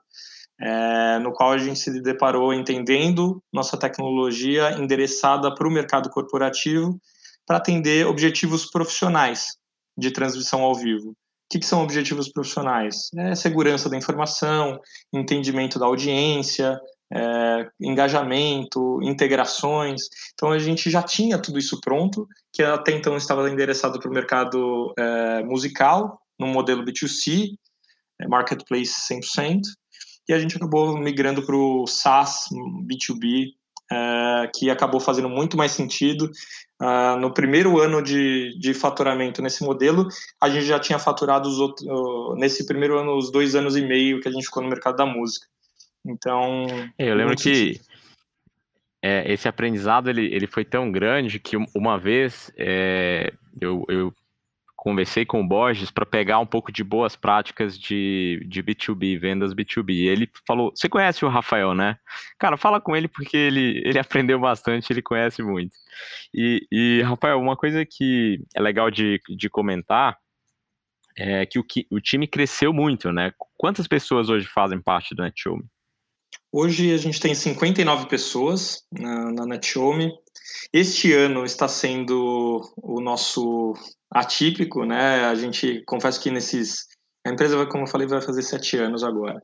é, 0.62 1.20
no 1.20 1.34
qual 1.34 1.52
a 1.52 1.58
gente 1.58 1.80
se 1.80 2.02
deparou 2.02 2.54
entendendo 2.54 3.42
nossa 3.52 3.78
tecnologia 3.78 4.72
endereçada 4.74 5.54
para 5.54 5.68
o 5.68 5.72
mercado 5.72 6.10
corporativo 6.10 7.00
para 7.46 7.58
atender 7.58 8.06
objetivos 8.06 8.70
profissionais 8.70 9.58
de 9.98 10.12
transmissão 10.12 10.62
ao 10.62 10.76
vivo. 10.76 11.10
O 11.10 11.16
que, 11.52 11.60
que 11.60 11.66
são 11.66 11.82
objetivos 11.82 12.32
profissionais? 12.32 13.10
É 13.18 13.34
segurança 13.34 13.90
da 13.90 13.98
informação, 13.98 14.80
entendimento 15.12 15.80
da 15.80 15.88
audiência, 15.88 16.80
é, 17.14 17.70
engajamento, 17.82 19.00
integrações. 19.02 20.04
Então 20.34 20.52
a 20.52 20.60
gente 20.60 20.90
já 20.90 21.02
tinha 21.02 21.40
tudo 21.40 21.58
isso 21.58 21.80
pronto, 21.82 22.28
que 22.54 22.64
até 22.64 22.92
então 22.92 23.18
estava 23.18 23.50
endereçado 23.50 24.00
para 24.00 24.10
o 24.10 24.14
mercado 24.14 24.94
é, 24.98 25.44
musical, 25.44 26.20
no 26.40 26.48
modelo 26.48 26.84
B2C, 26.84 27.50
é, 28.22 28.28
marketplace 28.28 28.94
100%, 29.12 29.62
e 30.28 30.34
a 30.34 30.40
gente 30.40 30.58
acabou 30.58 30.98
migrando 30.98 31.44
para 31.44 31.56
o 31.56 31.88
SaaS 31.88 32.46
B2B, 32.86 33.54
é, 33.92 34.52
que 34.56 34.70
acabou 34.70 35.00
fazendo 35.00 35.28
muito 35.28 35.58
mais 35.58 35.72
sentido. 35.72 36.30
Uh, 36.82 37.20
no 37.20 37.34
primeiro 37.34 37.78
ano 37.78 38.02
de, 38.02 38.58
de 38.58 38.74
faturamento 38.74 39.42
nesse 39.42 39.66
modelo, 39.66 40.08
a 40.40 40.48
gente 40.48 40.66
já 40.66 40.80
tinha 40.80 40.98
faturado 40.98 41.50
nesse 42.38 42.66
primeiro 42.66 42.98
ano, 42.98 43.18
os 43.18 43.30
dois 43.30 43.54
anos 43.54 43.76
e 43.76 43.82
meio 43.82 44.22
que 44.22 44.30
a 44.30 44.32
gente 44.32 44.46
ficou 44.46 44.64
no 44.64 44.70
mercado 44.70 44.96
da 44.96 45.06
música. 45.06 45.46
Então. 46.06 46.66
É, 46.98 47.10
eu 47.10 47.16
lembro 47.16 47.36
que 47.36 47.80
é, 49.02 49.32
esse 49.32 49.48
aprendizado 49.48 50.10
ele, 50.10 50.26
ele 50.34 50.48
foi 50.48 50.66
tão 50.66 50.92
grande 50.92 51.40
que 51.40 51.56
uma 51.76 51.98
vez 51.98 52.52
é, 52.58 53.34
eu, 53.60 53.86
eu 53.88 54.14
conversei 54.76 55.26
com 55.26 55.42
o 55.42 55.48
Borges 55.48 55.92
para 55.92 56.06
pegar 56.06 56.40
um 56.40 56.46
pouco 56.46 56.72
de 56.72 56.84
boas 56.84 57.16
práticas 57.16 57.78
de, 57.78 58.46
de 58.48 58.64
B2B, 58.64 59.20
vendas 59.20 59.54
B2B. 59.54 59.92
E 59.92 60.08
ele 60.08 60.30
falou: 60.48 60.72
Você 60.74 60.88
conhece 60.88 61.26
o 61.26 61.30
Rafael, 61.30 61.74
né? 61.74 61.98
Cara, 62.38 62.58
fala 62.58 62.80
com 62.80 62.96
ele 62.96 63.08
porque 63.08 63.36
ele, 63.36 63.82
ele 63.86 64.00
aprendeu 64.00 64.40
bastante, 64.40 64.92
ele 64.92 65.02
conhece 65.02 65.42
muito. 65.42 65.76
E, 66.34 66.66
e 66.72 67.02
Rafael, 67.04 67.40
uma 67.40 67.58
coisa 67.58 67.86
que 67.86 68.42
é 68.56 68.62
legal 68.62 68.90
de, 68.90 69.20
de 69.30 69.50
comentar 69.50 70.18
é 71.18 71.46
que 71.46 71.60
o, 71.60 71.66
o 71.92 72.00
time 72.00 72.26
cresceu 72.26 72.72
muito, 72.74 73.12
né? 73.12 73.34
Quantas 73.58 73.88
pessoas 73.88 74.30
hoje 74.30 74.48
fazem 74.48 74.82
parte 74.82 75.14
do 75.14 75.22
NetShow? 75.22 75.60
Hoje 76.52 76.92
a 76.94 76.98
gente 76.98 77.20
tem 77.20 77.36
59 77.36 78.08
pessoas 78.08 78.84
na, 78.92 79.32
na 79.32 79.46
NetHome. 79.46 80.12
Este 80.74 81.14
ano 81.14 81.46
está 81.46 81.68
sendo 81.68 82.62
o 82.78 83.00
nosso 83.00 83.74
atípico, 84.12 84.84
né? 84.84 85.26
A 85.26 85.36
gente 85.36 85.84
confesso 85.86 86.20
que 86.20 86.32
nesses 86.32 86.88
a 87.26 87.30
empresa 87.32 87.66
como 87.68 87.84
eu 87.84 87.88
falei, 87.88 88.08
vai 88.08 88.22
fazer 88.22 88.42
sete 88.42 88.78
anos 88.78 89.04
agora. 89.04 89.42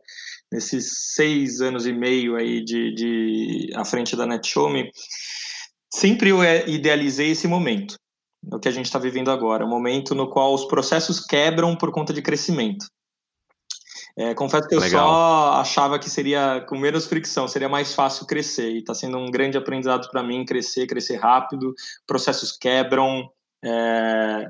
Nesses 0.51 1.13
seis 1.13 1.61
anos 1.61 1.85
e 1.85 1.93
meio 1.93 2.35
aí 2.35 2.63
de, 2.63 2.93
de 2.95 3.69
à 3.75 3.85
frente 3.85 4.15
da 4.15 4.25
NetHome, 4.25 4.89
sempre 5.93 6.29
eu 6.29 6.41
é, 6.41 6.67
idealizei 6.67 7.31
esse 7.31 7.47
momento, 7.47 7.95
o 8.51 8.59
que 8.59 8.69
a 8.69 8.71
gente 8.71 8.85
está 8.85 8.97
vivendo 8.97 9.29
agora, 9.29 9.65
o 9.65 9.69
momento 9.69 10.15
no 10.15 10.29
qual 10.29 10.53
os 10.53 10.65
processos 10.65 11.19
quebram 11.19 11.75
por 11.75 11.91
conta 11.91 12.13
de 12.13 12.21
crescimento. 12.21 12.85
É, 14.17 14.33
confesso 14.33 14.67
que 14.67 14.75
eu 14.75 14.79
Legal. 14.79 15.07
só 15.07 15.53
achava 15.59 15.99
que 15.99 16.09
seria 16.09 16.65
com 16.69 16.77
menos 16.77 17.05
fricção, 17.05 17.47
seria 17.47 17.67
mais 17.67 17.93
fácil 17.93 18.25
crescer. 18.25 18.71
E 18.71 18.79
está 18.79 18.93
sendo 18.93 19.17
um 19.17 19.29
grande 19.29 19.57
aprendizado 19.57 20.09
para 20.09 20.23
mim 20.23 20.45
crescer, 20.45 20.87
crescer 20.87 21.17
rápido. 21.17 21.73
Processos 22.07 22.51
quebram. 22.53 23.29
É, 23.63 24.49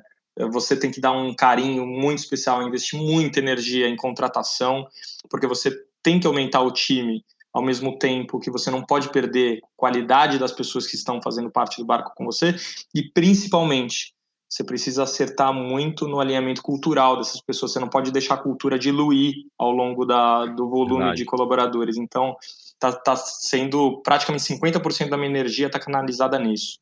você 0.52 0.76
tem 0.76 0.92
que 0.92 1.02
dar 1.02 1.14
um 1.14 1.34
carinho 1.34 1.86
muito 1.86 2.20
especial, 2.20 2.62
investir 2.62 3.00
muita 3.00 3.40
energia 3.40 3.88
em 3.88 3.96
contratação, 3.96 4.86
porque 5.30 5.48
você 5.48 5.72
tem 6.04 6.20
que 6.20 6.28
aumentar 6.28 6.62
o 6.62 6.72
time 6.72 7.24
ao 7.52 7.64
mesmo 7.64 7.98
tempo 7.98 8.40
que 8.40 8.52
você 8.52 8.70
não 8.70 8.84
pode 8.84 9.10
perder 9.10 9.62
qualidade 9.78 10.38
das 10.38 10.52
pessoas 10.52 10.86
que 10.86 10.96
estão 10.96 11.22
fazendo 11.22 11.50
parte 11.50 11.78
do 11.78 11.86
barco 11.86 12.12
com 12.14 12.26
você 12.26 12.54
e 12.94 13.02
principalmente 13.02 14.14
você 14.56 14.64
precisa 14.64 15.04
acertar 15.04 15.54
muito 15.54 16.08
no 16.08 16.18
alinhamento 16.18 16.62
cultural 16.62 17.18
dessas 17.18 17.42
pessoas. 17.42 17.74
Você 17.74 17.80
não 17.80 17.90
pode 17.90 18.10
deixar 18.10 18.36
a 18.36 18.38
cultura 18.38 18.80
diluir 18.80 19.34
ao 19.58 19.70
longo 19.70 20.06
da, 20.06 20.46
do 20.46 20.70
volume 20.70 21.00
Verdade. 21.00 21.18
de 21.18 21.26
colaboradores. 21.26 21.98
Então, 21.98 22.38
tá, 22.80 22.94
tá 22.94 23.18
sendo 23.18 24.02
praticamente 24.02 24.46
50% 24.46 25.10
da 25.10 25.18
minha 25.18 25.30
energia 25.30 25.68
está 25.68 25.78
canalizada 25.78 26.40
nisso. 26.40 26.80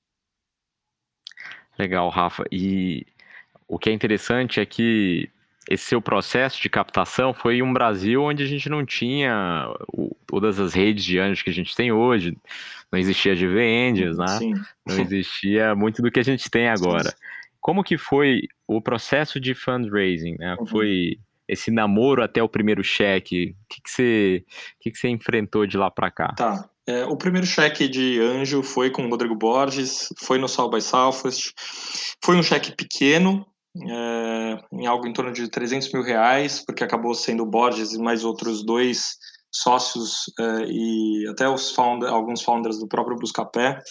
Legal, 1.75 2.09
Rafa. 2.09 2.43
E 2.51 3.07
o 3.67 3.79
que 3.79 3.89
é 3.89 3.93
interessante 3.93 4.59
é 4.59 4.65
que 4.67 5.27
esse 5.67 5.85
seu 5.85 5.99
processo 5.99 6.61
de 6.61 6.69
captação 6.69 7.33
foi 7.33 7.55
em 7.55 7.63
um 7.63 7.73
Brasil 7.73 8.21
onde 8.21 8.43
a 8.43 8.47
gente 8.47 8.69
não 8.69 8.85
tinha 8.85 9.67
todas 10.27 10.59
as 10.59 10.75
redes 10.75 11.03
de 11.03 11.17
anjos 11.17 11.41
que 11.41 11.49
a 11.49 11.53
gente 11.53 11.75
tem 11.75 11.91
hoje, 11.91 12.37
não 12.91 12.99
existia 12.99 13.33
GV 13.33 13.89
Angels, 13.89 14.17
né? 14.19 14.27
Sim. 14.27 14.53
Não 14.85 14.99
existia 14.99 15.73
muito 15.73 16.03
do 16.03 16.11
que 16.11 16.19
a 16.19 16.23
gente 16.23 16.51
tem 16.51 16.69
agora. 16.69 17.09
Sim. 17.09 17.32
Como 17.63 17.81
que 17.81 17.97
foi 17.97 18.41
o 18.67 18.81
processo 18.81 19.39
de 19.39 19.55
fundraising? 19.55 20.35
Né? 20.37 20.57
Uhum. 20.59 20.67
Foi 20.67 21.17
esse 21.47 21.71
namoro 21.71 22.21
até 22.21 22.43
o 22.43 22.49
primeiro 22.49 22.83
cheque? 22.83 23.55
O 23.63 23.67
que, 23.69 23.81
que, 23.81 23.89
você, 23.89 24.45
que, 24.81 24.91
que 24.91 24.97
você 24.97 25.07
enfrentou 25.07 25.65
de 25.65 25.77
lá 25.77 25.89
para 25.89 26.11
cá? 26.11 26.33
Tá. 26.35 26.69
É, 26.85 27.05
o 27.05 27.15
primeiro 27.15 27.47
cheque 27.47 27.87
de 27.87 28.19
anjo 28.19 28.61
foi 28.61 28.91
com 28.91 29.05
o 29.05 29.09
Rodrigo 29.09 29.33
Borges, 29.33 30.09
foi 30.19 30.37
no 30.37 30.49
South 30.49 30.71
by 30.71 30.81
Southwest. 30.81 31.53
Foi 32.21 32.35
um 32.35 32.43
cheque 32.43 32.75
pequeno, 32.75 33.45
é, 33.81 34.57
em 34.73 34.85
algo 34.85 35.07
em 35.07 35.13
torno 35.13 35.31
de 35.31 35.47
300 35.47 35.93
mil 35.93 36.03
reais, 36.03 36.59
porque 36.65 36.83
acabou 36.83 37.15
sendo 37.15 37.43
o 37.43 37.49
Borges 37.49 37.93
e 37.93 37.97
mais 37.97 38.25
outros 38.25 38.65
dois 38.65 39.15
sócios 39.49 40.25
é, 40.37 40.65
e 40.67 41.27
até 41.29 41.47
os 41.47 41.71
founder, 41.71 42.09
alguns 42.09 42.41
founders 42.41 42.77
do 42.77 42.89
próprio 42.89 43.15
Buscapé. 43.15 43.81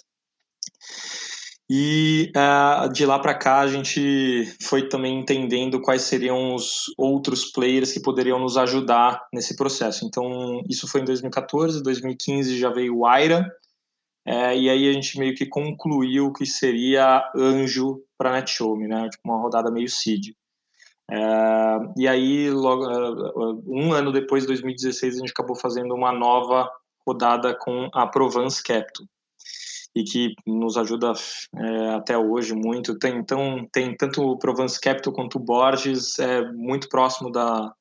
E 1.75 2.31
uh, 2.37 2.93
de 2.93 3.07
lá 3.07 3.19
para 3.19 3.35
cá 3.35 3.61
a 3.61 3.67
gente 3.67 4.45
foi 4.61 4.91
também 4.91 5.19
entendendo 5.19 5.81
quais 5.81 6.02
seriam 6.02 6.55
os 6.55 6.93
outros 6.99 7.50
players 7.50 7.93
que 7.93 8.02
poderiam 8.02 8.38
nos 8.38 8.59
ajudar 8.59 9.26
nesse 9.33 9.57
processo. 9.57 10.05
Então, 10.05 10.62
isso 10.69 10.87
foi 10.87 11.00
em 11.00 11.07
2014, 11.07 11.83
2015 11.83 12.59
já 12.59 12.69
veio 12.69 12.99
o 12.99 13.07
Aira, 13.07 13.50
é, 14.26 14.55
e 14.55 14.69
aí 14.69 14.87
a 14.87 14.93
gente 14.93 15.19
meio 15.19 15.35
que 15.35 15.47
concluiu 15.47 16.31
que 16.35 16.45
seria 16.45 17.25
anjo 17.35 18.02
para 18.19 18.29
a 18.29 18.33
NetShowme, 18.35 18.87
né? 18.87 19.09
Tipo 19.09 19.23
uma 19.25 19.41
rodada 19.41 19.71
meio 19.71 19.88
seed. 19.88 20.35
É, 21.11 21.17
e 21.97 22.07
aí, 22.07 22.50
logo, 22.50 22.85
uh, 22.85 23.62
um 23.67 23.95
ano 23.95 24.12
depois, 24.12 24.45
2016, 24.45 25.14
a 25.14 25.19
gente 25.21 25.31
acabou 25.31 25.57
fazendo 25.57 25.95
uma 25.95 26.12
nova 26.12 26.71
rodada 27.07 27.57
com 27.59 27.88
a 27.95 28.07
Provence 28.07 28.62
Capital 28.62 29.07
e 29.95 30.05
que 30.05 30.35
nos 30.47 30.77
ajuda 30.77 31.13
é, 31.57 31.91
até 31.91 32.17
hoje 32.17 32.55
muito. 32.55 32.99
Tem, 32.99 33.17
então, 33.17 33.67
tem 33.71 33.95
tanto 33.97 34.23
o 34.23 34.39
Provence 34.39 34.81
Capital 34.81 35.13
quanto 35.13 35.37
o 35.37 35.41
Borges, 35.41 36.19
é 36.19 36.51
muito 36.53 36.89
próximo 36.89 37.31
da, 37.31 37.73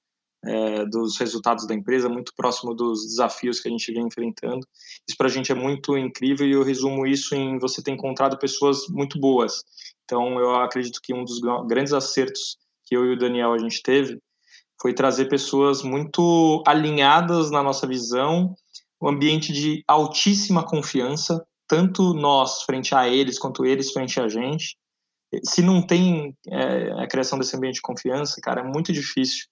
é, 0.45 0.85
dos 0.85 1.17
resultados 1.17 1.65
da 1.65 1.73
empresa, 1.73 2.09
muito 2.09 2.33
próximo 2.35 2.73
dos 2.73 3.05
desafios 3.05 3.59
que 3.59 3.67
a 3.67 3.71
gente 3.71 3.91
vem 3.93 4.07
enfrentando. 4.07 4.65
Isso 5.07 5.17
para 5.17 5.27
a 5.27 5.31
gente 5.31 5.51
é 5.51 5.55
muito 5.55 5.97
incrível 5.97 6.47
e 6.47 6.51
eu 6.51 6.63
resumo 6.63 7.05
isso 7.05 7.35
em 7.35 7.57
você 7.59 7.81
ter 7.81 7.91
encontrado 7.91 8.37
pessoas 8.37 8.87
muito 8.89 9.19
boas. 9.19 9.63
Então, 10.03 10.39
eu 10.39 10.55
acredito 10.55 10.99
que 11.01 11.13
um 11.13 11.23
dos 11.23 11.39
grandes 11.67 11.93
acertos 11.93 12.57
que 12.85 12.95
eu 12.95 13.05
e 13.05 13.13
o 13.13 13.17
Daniel 13.17 13.53
a 13.53 13.57
gente 13.57 13.81
teve 13.81 14.19
foi 14.81 14.93
trazer 14.93 15.25
pessoas 15.25 15.83
muito 15.83 16.63
alinhadas 16.65 17.51
na 17.51 17.61
nossa 17.61 17.85
visão, 17.85 18.55
um 19.01 19.07
ambiente 19.07 19.53
de 19.53 19.83
altíssima 19.87 20.65
confiança, 20.65 21.45
tanto 21.71 22.13
nós 22.13 22.63
frente 22.63 22.93
a 22.93 23.07
eles 23.07 23.39
quanto 23.39 23.65
eles 23.65 23.93
frente 23.93 24.19
a 24.19 24.27
gente. 24.27 24.75
Se 25.41 25.61
não 25.61 25.81
tem 25.81 26.35
é, 26.49 26.91
a 27.01 27.07
criação 27.07 27.39
desse 27.39 27.55
ambiente 27.55 27.75
de 27.75 27.81
confiança, 27.81 28.41
cara, 28.41 28.59
é 28.59 28.63
muito 28.65 28.91
difícil 28.91 29.45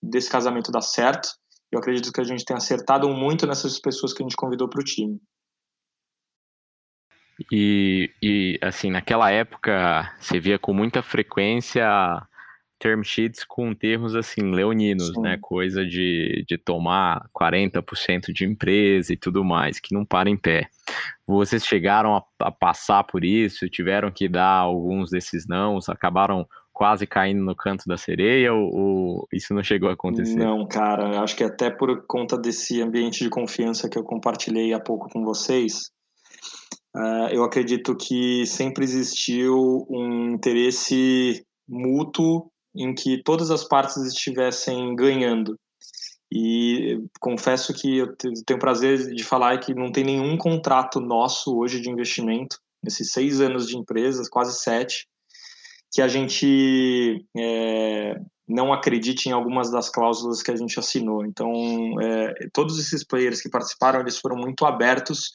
desse 0.00 0.30
casamento 0.30 0.70
dar 0.70 0.82
certo. 0.82 1.28
Eu 1.72 1.80
acredito 1.80 2.12
que 2.12 2.20
a 2.20 2.24
gente 2.24 2.44
tem 2.44 2.56
acertado 2.56 3.08
muito 3.08 3.44
nessas 3.44 3.80
pessoas 3.80 4.12
que 4.12 4.22
a 4.22 4.24
gente 4.24 4.36
convidou 4.36 4.68
para 4.68 4.80
o 4.80 4.84
time. 4.84 5.20
E, 7.50 8.14
e, 8.22 8.60
assim, 8.62 8.92
naquela 8.92 9.28
época, 9.28 10.14
você 10.20 10.38
via 10.38 10.60
com 10.60 10.72
muita 10.72 11.02
frequência 11.02 11.84
term 12.78 13.02
sheets 13.02 13.44
com 13.44 13.74
termos 13.74 14.14
assim, 14.14 14.50
leoninos, 14.52 15.08
Sim. 15.14 15.20
né? 15.20 15.38
Coisa 15.40 15.84
de, 15.84 16.44
de 16.46 16.56
tomar 16.56 17.28
40% 17.34 18.32
de 18.32 18.44
empresa 18.44 19.12
e 19.12 19.16
tudo 19.16 19.44
mais, 19.44 19.80
que 19.80 19.94
não 19.94 20.04
para 20.04 20.30
em 20.30 20.36
pé. 20.36 20.68
Vocês 21.26 21.64
chegaram 21.66 22.16
a, 22.16 22.24
a, 22.40 22.50
passar 22.50 23.04
por 23.04 23.24
isso, 23.24 23.68
tiveram 23.68 24.10
que 24.10 24.28
dar 24.28 24.60
alguns 24.60 25.10
desses 25.10 25.46
nãos, 25.46 25.88
acabaram 25.88 26.46
quase 26.72 27.06
caindo 27.08 27.42
no 27.42 27.56
canto 27.56 27.88
da 27.88 27.96
sereia 27.96 28.54
ou, 28.54 28.72
ou 28.72 29.28
isso 29.32 29.52
não 29.52 29.64
chegou 29.64 29.90
a 29.90 29.94
acontecer? 29.94 30.36
Não, 30.36 30.66
cara, 30.66 31.20
acho 31.20 31.36
que 31.36 31.42
até 31.42 31.70
por 31.70 32.06
conta 32.06 32.38
desse 32.38 32.80
ambiente 32.80 33.24
de 33.24 33.28
confiança 33.28 33.88
que 33.88 33.98
eu 33.98 34.04
compartilhei 34.04 34.72
há 34.72 34.78
pouco 34.78 35.08
com 35.10 35.24
vocês, 35.24 35.90
uh, 36.96 37.28
eu 37.32 37.42
acredito 37.42 37.96
que 37.96 38.46
sempre 38.46 38.84
existiu 38.84 39.86
um 39.90 40.30
interesse 40.34 41.44
mútuo 41.68 42.48
em 42.74 42.94
que 42.94 43.22
todas 43.22 43.50
as 43.50 43.64
partes 43.64 43.96
estivessem 43.98 44.94
ganhando. 44.94 45.58
E 46.30 47.02
confesso 47.20 47.72
que 47.72 47.98
eu 47.98 48.14
tenho 48.16 48.58
prazer 48.58 49.14
de 49.14 49.24
falar 49.24 49.58
que 49.58 49.74
não 49.74 49.90
tem 49.90 50.04
nenhum 50.04 50.36
contrato 50.36 51.00
nosso 51.00 51.56
hoje 51.56 51.80
de 51.80 51.90
investimento, 51.90 52.58
nesses 52.82 53.12
seis 53.12 53.40
anos 53.40 53.66
de 53.66 53.78
empresas, 53.78 54.28
quase 54.28 54.60
sete, 54.60 55.08
que 55.90 56.02
a 56.02 56.08
gente 56.08 57.24
é, 57.34 58.20
não 58.46 58.72
acredite 58.72 59.28
em 59.28 59.32
algumas 59.32 59.70
das 59.70 59.88
cláusulas 59.88 60.42
que 60.42 60.50
a 60.50 60.56
gente 60.56 60.78
assinou. 60.78 61.24
Então, 61.24 61.50
é, 62.00 62.48
todos 62.52 62.78
esses 62.78 63.02
players 63.02 63.40
que 63.40 63.48
participaram, 63.48 64.00
eles 64.00 64.18
foram 64.18 64.36
muito 64.36 64.66
abertos 64.66 65.32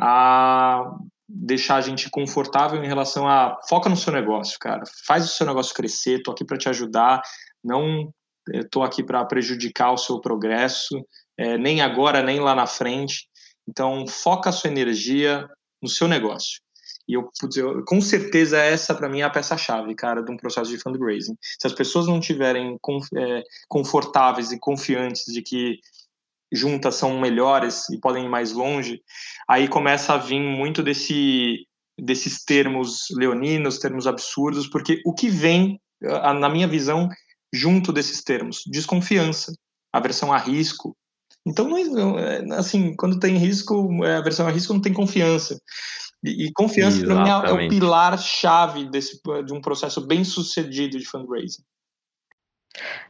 a 0.00 0.90
deixar 1.34 1.76
a 1.76 1.80
gente 1.80 2.08
confortável 2.10 2.82
em 2.82 2.86
relação 2.86 3.28
a 3.28 3.58
foca 3.68 3.88
no 3.88 3.96
seu 3.96 4.12
negócio, 4.12 4.56
cara. 4.58 4.84
Faz 5.06 5.24
o 5.24 5.28
seu 5.28 5.46
negócio 5.46 5.74
crescer, 5.74 6.22
tô 6.22 6.30
aqui 6.30 6.44
para 6.44 6.56
te 6.56 6.68
ajudar, 6.68 7.20
não 7.62 8.12
estou 8.52 8.84
aqui 8.84 9.02
para 9.02 9.24
prejudicar 9.24 9.92
o 9.92 9.98
seu 9.98 10.20
progresso, 10.20 10.94
é, 11.36 11.58
nem 11.58 11.80
agora, 11.80 12.22
nem 12.22 12.38
lá 12.38 12.54
na 12.54 12.66
frente. 12.66 13.26
Então, 13.68 14.06
foca 14.06 14.50
a 14.50 14.52
sua 14.52 14.70
energia 14.70 15.48
no 15.82 15.88
seu 15.88 16.06
negócio. 16.06 16.60
E 17.08 17.14
eu, 17.14 17.28
eu 17.56 17.84
com 17.84 18.00
certeza 18.00 18.58
essa 18.58 18.94
para 18.94 19.08
mim 19.08 19.20
é 19.20 19.24
a 19.24 19.30
peça-chave, 19.30 19.94
cara, 19.94 20.22
de 20.22 20.32
um 20.32 20.36
processo 20.36 20.70
de 20.70 20.78
fundraising. 20.78 21.36
Se 21.60 21.66
as 21.66 21.74
pessoas 21.74 22.06
não 22.06 22.20
tiverem 22.20 22.78
é, 23.16 23.42
confortáveis 23.68 24.52
e 24.52 24.58
confiantes 24.58 25.24
de 25.26 25.42
que 25.42 25.80
juntas 26.54 26.94
são 26.94 27.20
melhores 27.20 27.88
e 27.90 27.98
podem 27.98 28.24
ir 28.26 28.28
mais 28.28 28.52
longe, 28.52 29.00
aí 29.48 29.68
começa 29.68 30.14
a 30.14 30.18
vir 30.18 30.40
muito 30.40 30.82
desse 30.82 31.66
desses 31.96 32.44
termos 32.44 33.06
leoninos, 33.16 33.78
termos 33.78 34.06
absurdos, 34.06 34.66
porque 34.66 35.00
o 35.04 35.14
que 35.14 35.28
vem, 35.28 35.80
na 36.00 36.48
minha 36.48 36.66
visão, 36.66 37.08
junto 37.52 37.92
desses 37.92 38.22
termos, 38.22 38.62
desconfiança, 38.66 39.52
aversão 39.92 40.32
a 40.32 40.38
risco. 40.38 40.96
Então, 41.46 41.76
é, 42.18 42.42
assim, 42.56 42.96
quando 42.96 43.20
tem 43.20 43.36
risco, 43.36 44.04
é, 44.04 44.16
aversão 44.16 44.46
a 44.46 44.50
risco 44.50 44.72
não 44.74 44.80
tem 44.80 44.92
confiança. 44.92 45.60
E, 46.24 46.46
e 46.46 46.52
confiança, 46.52 47.04
para 47.04 47.22
mim, 47.22 47.28
é, 47.28 47.50
é 47.50 47.52
o 47.52 47.68
pilar-chave 47.68 48.90
desse, 48.90 49.20
de 49.44 49.52
um 49.52 49.60
processo 49.60 50.04
bem 50.04 50.24
sucedido 50.24 50.98
de 50.98 51.04
fundraising. 51.04 51.62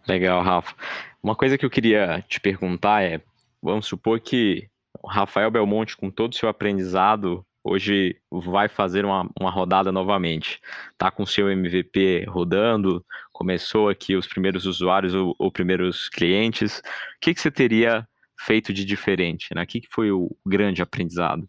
Legal, 0.06 0.42
Rafa. 0.42 0.74
Uma 1.22 1.34
coisa 1.34 1.56
que 1.56 1.64
eu 1.64 1.70
queria 1.70 2.22
te 2.28 2.38
perguntar 2.38 3.02
é, 3.02 3.22
vamos 3.64 3.86
supor 3.86 4.20
que 4.20 4.68
Rafael 5.08 5.50
Belmonte, 5.50 5.96
com 5.96 6.10
todo 6.10 6.32
o 6.32 6.36
seu 6.36 6.48
aprendizado, 6.48 7.44
hoje 7.64 8.20
vai 8.30 8.68
fazer 8.68 9.06
uma, 9.06 9.28
uma 9.40 9.50
rodada 9.50 9.90
novamente. 9.90 10.60
Tá 10.98 11.10
com 11.10 11.24
seu 11.24 11.50
MVP 11.50 12.26
rodando, 12.28 13.04
começou 13.32 13.88
aqui 13.88 14.14
os 14.14 14.26
primeiros 14.26 14.66
usuários 14.66 15.14
ou, 15.14 15.34
ou 15.38 15.50
primeiros 15.50 16.10
clientes. 16.10 16.78
O 16.78 16.82
que, 17.22 17.32
que 17.32 17.40
você 17.40 17.50
teria 17.50 18.06
feito 18.38 18.72
de 18.72 18.84
diferente? 18.84 19.48
Né? 19.54 19.62
O 19.62 19.66
que, 19.66 19.80
que 19.80 19.88
foi 19.90 20.10
o 20.10 20.30
grande 20.46 20.82
aprendizado? 20.82 21.48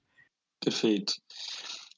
Perfeito. 0.64 1.14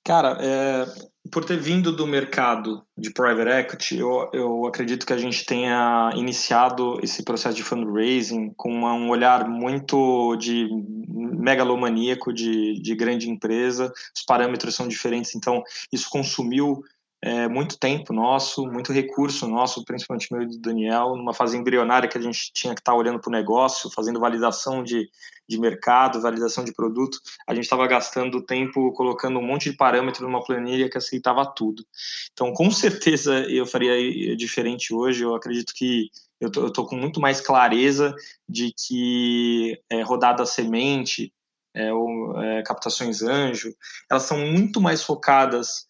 Cara, 0.07 0.37
é, 0.39 0.85
por 1.33 1.43
ter 1.43 1.59
vindo 1.59 1.91
do 1.91 2.07
mercado 2.07 2.81
de 2.97 3.11
private 3.11 3.49
equity, 3.49 3.97
eu, 3.97 4.29
eu 4.31 4.65
acredito 4.65 5.05
que 5.05 5.11
a 5.11 5.17
gente 5.17 5.45
tenha 5.45 6.11
iniciado 6.15 6.97
esse 7.03 7.25
processo 7.25 7.57
de 7.57 7.61
fundraising 7.61 8.53
com 8.55 8.71
um 8.71 9.09
olhar 9.09 9.49
muito 9.49 10.37
de 10.37 10.69
megalomaníaco 11.09 12.31
de, 12.31 12.81
de 12.81 12.95
grande 12.95 13.29
empresa. 13.29 13.91
Os 14.15 14.23
parâmetros 14.25 14.75
são 14.75 14.87
diferentes, 14.87 15.35
então 15.35 15.61
isso 15.91 16.09
consumiu 16.09 16.81
é, 17.21 17.47
muito 17.47 17.79
tempo 17.79 18.13
nosso, 18.13 18.65
muito 18.67 18.93
recurso 18.93 19.47
nosso, 19.47 19.83
principalmente 19.83 20.31
meu 20.31 20.43
e 20.43 20.47
do 20.47 20.59
Daniel, 20.59 21.15
numa 21.15 21.33
fase 21.33 21.57
embrionária 21.57 22.07
que 22.07 22.17
a 22.17 22.21
gente 22.21 22.51
tinha 22.53 22.75
que 22.75 22.81
estar 22.81 22.91
tá 22.91 22.97
olhando 22.97 23.19
para 23.19 23.29
o 23.29 23.31
negócio, 23.31 23.89
fazendo 23.89 24.19
validação 24.19 24.83
de, 24.83 25.09
de 25.49 25.59
mercado, 25.59 26.21
validação 26.21 26.63
de 26.63 26.73
produto. 26.73 27.19
A 27.47 27.55
gente 27.55 27.63
estava 27.63 27.87
gastando 27.87 28.45
tempo 28.45 28.91
colocando 28.93 29.39
um 29.39 29.45
monte 29.45 29.71
de 29.71 29.77
parâmetros 29.77 30.23
numa 30.23 30.43
planilha 30.43 30.89
que 30.89 30.97
aceitava 30.97 31.45
tudo. 31.45 31.83
Então, 32.31 32.53
com 32.53 32.69
certeza, 32.71 33.39
eu 33.49 33.65
faria 33.65 34.35
diferente 34.35 34.93
hoje. 34.93 35.23
Eu 35.23 35.33
acredito 35.33 35.73
que 35.73 36.11
eu 36.39 36.51
tô, 36.51 36.71
tô 36.71 36.85
com 36.85 36.95
muito 36.95 37.19
mais 37.19 37.41
clareza 37.41 38.13
de 38.47 38.71
que 38.77 39.81
é, 39.89 40.03
rodada 40.03 40.45
semente, 40.45 41.33
é, 41.73 41.91
ou, 41.91 42.39
é, 42.41 42.63
captações 42.63 43.21
anjo, 43.21 43.73
elas 44.09 44.23
são 44.23 44.37
muito 44.39 44.79
mais 44.79 45.01
focadas 45.03 45.86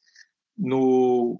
no 0.57 1.39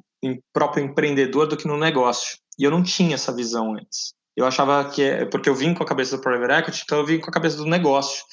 próprio 0.54 0.84
empreendedor 0.84 1.48
do 1.48 1.58
que 1.58 1.68
no 1.68 1.78
negócio. 1.78 2.38
E 2.60 2.64
eu 2.64 2.72
não 2.72 2.84
tinha 2.84 3.16
essa 3.16 3.34
visão 3.34 3.74
antes. 3.76 4.14
Eu 4.36 4.46
achava 4.46 4.88
que 4.90 5.02
é 5.02 5.26
porque 5.26 5.50
eu 5.50 5.56
vim 5.56 5.74
com 5.74 5.84
a 5.84 5.86
cabeça 5.86 6.16
do 6.16 6.22
private 6.22 6.54
equity, 6.54 6.82
então 6.84 7.00
eu 7.00 7.06
vim 7.06 7.20
com 7.20 7.30
a 7.30 7.34
cabeça 7.34 7.58
do 7.58 7.66
negócio. 7.66 8.24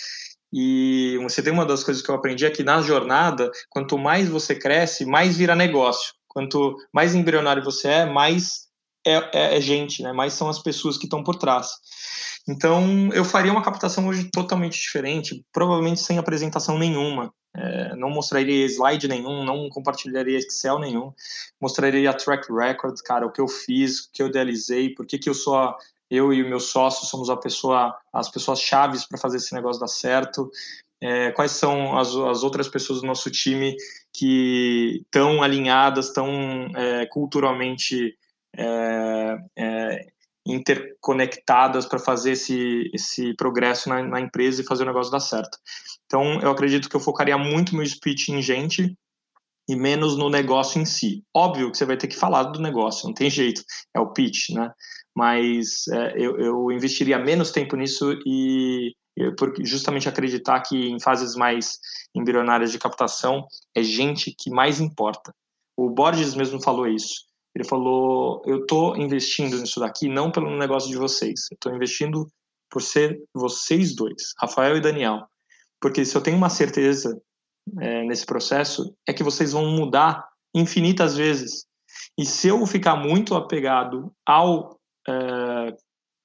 E 0.52 1.18
você 1.22 1.42
tem 1.42 1.52
uma 1.52 1.66
das 1.66 1.82
coisas 1.82 2.02
que 2.02 2.10
eu 2.10 2.14
aprendi 2.14 2.46
é 2.46 2.50
que 2.50 2.62
na 2.62 2.80
jornada, 2.80 3.50
quanto 3.68 3.98
mais 3.98 4.28
você 4.28 4.54
cresce, 4.54 5.04
mais 5.04 5.36
vira 5.36 5.56
negócio. 5.56 6.14
Quanto 6.28 6.76
mais 6.92 7.14
embrionário 7.14 7.64
você 7.64 7.88
é, 7.88 8.06
mais 8.06 8.68
é, 9.04 9.14
é, 9.32 9.56
é 9.56 9.60
gente, 9.60 10.02
né? 10.02 10.12
Mais 10.12 10.32
são 10.32 10.48
as 10.48 10.58
pessoas 10.58 10.96
que 10.96 11.04
estão 11.04 11.22
por 11.22 11.36
trás. 11.36 11.68
Então, 12.46 13.10
eu 13.12 13.24
faria 13.24 13.50
uma 13.50 13.62
captação 13.62 14.06
hoje 14.06 14.28
totalmente 14.30 14.78
diferente, 14.78 15.44
provavelmente 15.52 16.00
sem 16.00 16.18
apresentação 16.18 16.78
nenhuma. 16.78 17.32
É, 17.56 17.94
não 17.96 18.10
mostraria 18.10 18.66
slide 18.66 19.08
nenhum, 19.08 19.44
não 19.44 19.68
compartilharia 19.68 20.38
Excel 20.38 20.78
nenhum, 20.78 21.12
mostraria 21.60 22.12
track 22.12 22.52
record, 22.52 23.00
cara, 23.04 23.26
o 23.26 23.30
que 23.30 23.40
eu 23.40 23.46
fiz, 23.46 24.00
o 24.00 24.12
que 24.12 24.20
eu 24.20 24.26
idealizei, 24.26 24.92
por 24.92 25.06
que, 25.06 25.18
que 25.18 25.30
eu 25.30 25.34
sou 25.34 25.56
a, 25.56 25.76
eu 26.10 26.32
e 26.32 26.42
o 26.42 26.48
meu 26.48 26.60
sócio 26.60 27.06
somos 27.06 27.30
a 27.30 27.36
pessoa, 27.36 27.96
as 28.12 28.28
pessoas 28.28 28.60
chaves 28.60 29.06
para 29.06 29.18
fazer 29.18 29.38
esse 29.38 29.54
negócio 29.54 29.80
dar 29.80 29.88
certo. 29.88 30.50
É, 31.00 31.30
quais 31.32 31.52
são 31.52 31.96
as, 31.98 32.14
as 32.14 32.42
outras 32.42 32.68
pessoas 32.68 33.00
do 33.00 33.06
nosso 33.06 33.30
time 33.30 33.76
que 34.12 35.02
estão 35.04 35.42
alinhadas, 35.42 36.08
estão 36.08 36.28
é, 36.74 37.06
culturalmente 37.06 38.16
é, 38.56 39.38
é 39.56 40.06
interconectadas 40.46 41.86
para 41.86 41.98
fazer 41.98 42.32
esse, 42.32 42.90
esse 42.92 43.34
progresso 43.34 43.88
na, 43.88 44.02
na, 44.02 44.20
empresa 44.20 44.60
e 44.60 44.66
fazer 44.66 44.82
o 44.82 44.86
negócio 44.86 45.10
dar 45.10 45.20
certo. 45.20 45.56
Então, 46.04 46.40
eu 46.40 46.50
acredito 46.50 46.88
que 46.88 46.94
eu 46.94 47.00
focaria 47.00 47.38
muito 47.38 47.74
meu 47.74 47.86
speech 47.86 48.30
em 48.30 48.42
gente 48.42 48.94
e 49.66 49.74
menos 49.74 50.18
no 50.18 50.28
negócio 50.28 50.80
em 50.80 50.84
si. 50.84 51.24
Óbvio 51.34 51.70
que 51.70 51.78
você 51.78 51.86
vai 51.86 51.96
ter 51.96 52.08
que 52.08 52.16
falar 52.16 52.44
do 52.44 52.60
negócio, 52.60 53.06
não 53.06 53.14
tem 53.14 53.30
jeito, 53.30 53.62
é 53.94 54.00
o 54.00 54.12
pitch, 54.12 54.50
né? 54.50 54.70
Mas 55.16 55.88
é, 55.88 56.12
eu, 56.18 56.38
eu 56.38 56.70
investiria 56.70 57.18
menos 57.18 57.50
tempo 57.50 57.74
nisso 57.74 58.18
e 58.26 58.94
porque 59.38 59.64
justamente 59.64 60.08
acreditar 60.08 60.60
que 60.60 60.88
em 60.88 61.00
fases 61.00 61.36
mais 61.36 61.78
embrionárias 62.14 62.72
de 62.72 62.78
captação 62.78 63.46
é 63.74 63.82
gente 63.82 64.34
que 64.36 64.50
mais 64.50 64.80
importa. 64.80 65.32
O 65.76 65.88
Borges 65.88 66.34
mesmo 66.34 66.60
falou 66.60 66.86
isso. 66.86 67.24
Ele 67.54 67.64
falou: 67.64 68.42
eu 68.46 68.62
estou 68.62 68.96
investindo 68.96 69.58
nisso 69.58 69.80
daqui 69.80 70.08
não 70.08 70.30
pelo 70.30 70.50
negócio 70.56 70.90
de 70.90 70.96
vocês, 70.96 71.48
eu 71.50 71.54
estou 71.54 71.74
investindo 71.74 72.26
por 72.70 72.82
ser 72.82 73.22
vocês 73.32 73.94
dois, 73.94 74.34
Rafael 74.40 74.76
e 74.76 74.80
Daniel. 74.80 75.26
Porque 75.80 76.04
se 76.04 76.16
eu 76.16 76.22
tenho 76.22 76.36
uma 76.36 76.50
certeza 76.50 77.20
é, 77.80 78.02
nesse 78.04 78.26
processo, 78.26 78.94
é 79.06 79.12
que 79.12 79.22
vocês 79.22 79.52
vão 79.52 79.66
mudar 79.70 80.26
infinitas 80.54 81.16
vezes. 81.16 81.66
E 82.18 82.24
se 82.24 82.48
eu 82.48 82.64
ficar 82.66 82.96
muito 82.96 83.34
apegado 83.34 84.12
ao 84.26 84.78
é, 85.08 85.76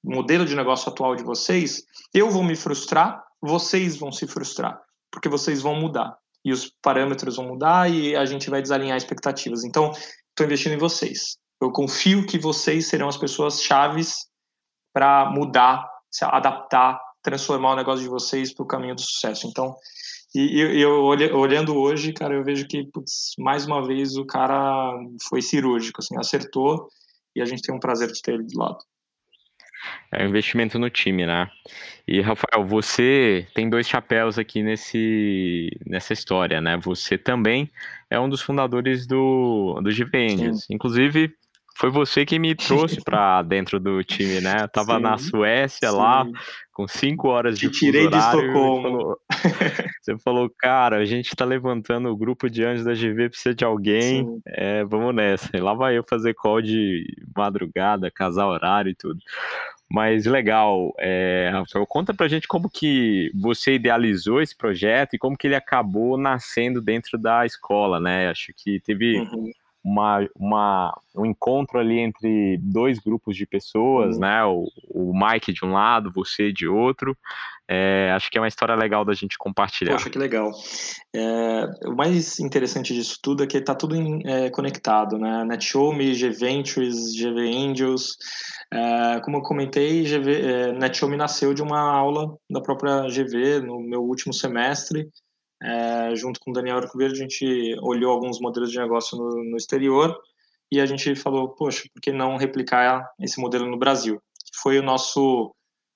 modelo 0.04 0.46
de 0.46 0.56
negócio 0.56 0.92
atual 0.92 1.16
de 1.16 1.24
vocês, 1.24 1.84
eu 2.14 2.30
vou 2.30 2.44
me 2.44 2.56
frustrar, 2.56 3.24
vocês 3.42 3.98
vão 3.98 4.12
se 4.12 4.26
frustrar, 4.28 4.82
porque 5.12 5.30
vocês 5.30 5.62
vão 5.62 5.76
mudar. 5.76 6.18
E 6.44 6.54
os 6.54 6.72
parâmetros 6.82 7.36
vão 7.36 7.50
mudar 7.50 7.92
e 7.92 8.16
a 8.16 8.26
gente 8.26 8.50
vai 8.50 8.62
desalinhar 8.62 8.98
expectativas. 8.98 9.66
Então, 9.66 9.92
estou 10.40 10.46
investindo 10.46 10.74
em 10.74 10.78
vocês. 10.78 11.38
Eu 11.62 11.72
confio 11.72 12.26
que 12.26 12.40
vocês 12.40 12.88
serão 12.88 13.10
as 13.10 13.18
pessoas 13.18 13.62
chaves 13.62 14.28
para 14.94 15.30
mudar, 15.30 15.86
se 16.10 16.24
adaptar, 16.24 17.00
transformar 17.22 17.74
o 17.74 17.76
negócio 17.76 18.02
de 18.02 18.10
vocês 18.10 18.54
para 18.54 18.64
o 18.64 18.68
caminho 18.68 18.96
do 18.96 19.02
sucesso. 19.02 19.46
Então, 19.48 19.76
E 20.34 20.60
eu, 20.60 21.04
olhando 21.04 21.76
hoje, 21.76 22.14
cara, 22.14 22.36
eu 22.36 22.44
vejo 22.44 22.68
que, 22.68 22.86
putz, 22.86 23.34
mais 23.40 23.66
uma 23.66 23.86
vez, 23.86 24.16
o 24.16 24.26
cara 24.26 24.94
foi 25.28 25.42
cirúrgico, 25.42 26.00
assim, 26.00 26.16
acertou 26.18 26.88
e 27.36 27.42
a 27.42 27.46
gente 27.46 27.64
tem 27.64 27.74
um 27.76 27.80
prazer 27.80 28.12
de 28.12 28.22
ter 28.22 28.36
ele 28.36 28.44
do 28.44 28.60
lado. 28.60 28.78
É 30.12 30.24
um 30.24 30.30
investimento 30.30 30.78
no 30.80 30.90
time, 30.90 31.26
né? 31.26 31.50
E, 32.08 32.22
Rafael, 32.22 32.66
você 32.66 33.48
tem 33.54 33.70
dois 33.70 33.88
chapéus 33.88 34.40
aqui 34.40 34.64
nesse, 34.64 35.70
nessa 35.86 36.14
história, 36.14 36.60
né? 36.60 36.78
Você 36.78 37.18
também 37.18 37.70
é 38.10 38.20
um 38.20 38.28
dos 38.28 38.42
fundadores 38.42 39.06
do, 39.06 39.80
do 39.84 39.92
GPNs. 39.92 40.66
Inclusive, 40.70 41.32
foi 41.80 41.90
você 41.90 42.26
que 42.26 42.38
me 42.38 42.54
trouxe 42.54 43.02
para 43.02 43.42
dentro 43.44 43.80
do 43.80 44.04
time, 44.04 44.42
né? 44.42 44.64
Eu 44.64 44.68
tava 44.68 44.98
sim, 44.98 45.02
na 45.02 45.18
Suécia 45.18 45.90
sim. 45.90 45.96
lá, 45.96 46.28
com 46.74 46.86
cinco 46.86 47.30
horas 47.30 47.58
de 47.58 47.70
Te 47.70 47.80
tirei 47.80 48.10
de 48.10 48.18
Estocolmo. 48.18 48.82
Falou, 48.82 49.18
você 50.02 50.18
falou, 50.18 50.52
cara, 50.60 50.98
a 50.98 51.06
gente 51.06 51.34
tá 51.34 51.46
levantando 51.46 52.10
o 52.10 52.18
grupo 52.18 52.50
de 52.50 52.66
anjos 52.66 52.84
da 52.84 52.94
GV, 52.94 53.30
precisa 53.30 53.56
de 53.56 53.64
alguém, 53.64 54.42
é, 54.46 54.84
vamos 54.84 55.16
nessa. 55.16 55.56
E 55.56 55.62
lá 55.62 55.74
vai 55.74 55.98
eu 55.98 56.04
fazer 56.08 56.34
call 56.34 56.62
de 56.62 57.06
madrugada, 57.34 58.12
casar 58.12 58.48
horário 58.48 58.90
e 58.90 58.96
tudo. 58.96 59.20
Mas 59.90 60.26
legal, 60.26 60.94
é, 61.00 61.50
Rafael, 61.52 61.88
conta 61.88 62.14
pra 62.14 62.28
gente 62.28 62.48
como 62.48 62.70
que 62.70 63.32
você 63.34 63.76
idealizou 63.76 64.42
esse 64.42 64.56
projeto 64.56 65.14
e 65.14 65.18
como 65.18 65.38
que 65.38 65.48
ele 65.48 65.56
acabou 65.56 66.18
nascendo 66.18 66.82
dentro 66.82 67.18
da 67.18 67.46
escola, 67.46 68.02
né? 68.02 68.30
Acho 68.30 68.52
que 68.56 68.82
teve 68.82 69.18
uhum 69.18 69.50
uma, 69.84 70.28
uma, 70.36 71.02
um 71.16 71.26
encontro 71.26 71.80
ali 71.80 72.00
entre 72.00 72.58
dois 72.62 73.00
grupos 73.00 73.36
de 73.36 73.46
pessoas, 73.46 74.16
uhum. 74.16 74.22
né? 74.22 74.44
O, 74.46 74.66
o 74.90 75.14
Mike 75.14 75.54
de 75.54 75.66
um 75.66 75.72
lado, 75.72 76.12
você 76.14 76.52
de 76.52 76.68
outro. 76.68 77.18
É, 77.72 78.12
acho 78.16 78.32
que 78.32 78.38
é 78.38 78.42
uma 78.42 78.48
história 78.48 78.76
legal 78.76 79.06
da 79.06 79.14
gente 79.14 79.38
compartilhar. 79.38 79.94
Poxa, 79.94 80.10
que 80.10 80.18
legal. 80.18 80.52
É, 81.16 81.66
o 81.86 81.96
mais 81.96 82.40
interessante 82.40 82.94
disso 82.94 83.20
tudo 83.22 83.44
é 83.44 83.48
que 83.48 83.58
está 83.58 83.76
tudo 83.76 83.96
em, 83.96 84.22
é, 84.26 84.50
conectado, 84.50 85.18
né? 85.18 85.46
NetShowme, 85.46 86.14
GVentures, 86.14 87.14
GV 87.16 87.40
Angels. 87.40 88.18
É, 88.74 89.20
como 89.22 89.38
eu 89.38 89.42
comentei, 89.42 90.04
GV, 90.04 90.42
é, 90.42 90.72
NetShowme 90.74 91.16
nasceu 91.16 91.54
de 91.54 91.62
uma 91.62 91.80
aula 91.80 92.36
da 92.50 92.60
própria 92.60 93.04
GV 93.08 93.62
no 93.62 93.80
meu 93.80 94.02
último 94.02 94.34
semestre 94.34 95.08
é, 95.62 96.16
junto 96.16 96.40
com 96.40 96.52
o 96.52 96.54
Daniel 96.54 96.78
Arcoverde, 96.78 97.16
a 97.16 97.24
gente 97.24 97.76
olhou 97.82 98.12
alguns 98.12 98.40
modelos 98.40 98.72
de 98.72 98.80
negócio 98.80 99.18
no, 99.18 99.44
no, 99.44 99.58
exterior 99.58 100.18
e 100.72 100.80
a 100.80 100.86
gente 100.86 101.16
falou, 101.16 101.50
poxa, 101.50 101.84
por 101.94 102.02
que 102.02 102.12
não 102.12 102.38
replicar 102.38 103.10
esse 103.20 103.40
modelo 103.40 103.70
no 103.70 103.78
Brasil? 103.78 104.22
Foi 104.62 104.80
o 104.80 104.84
nosso 104.84 105.54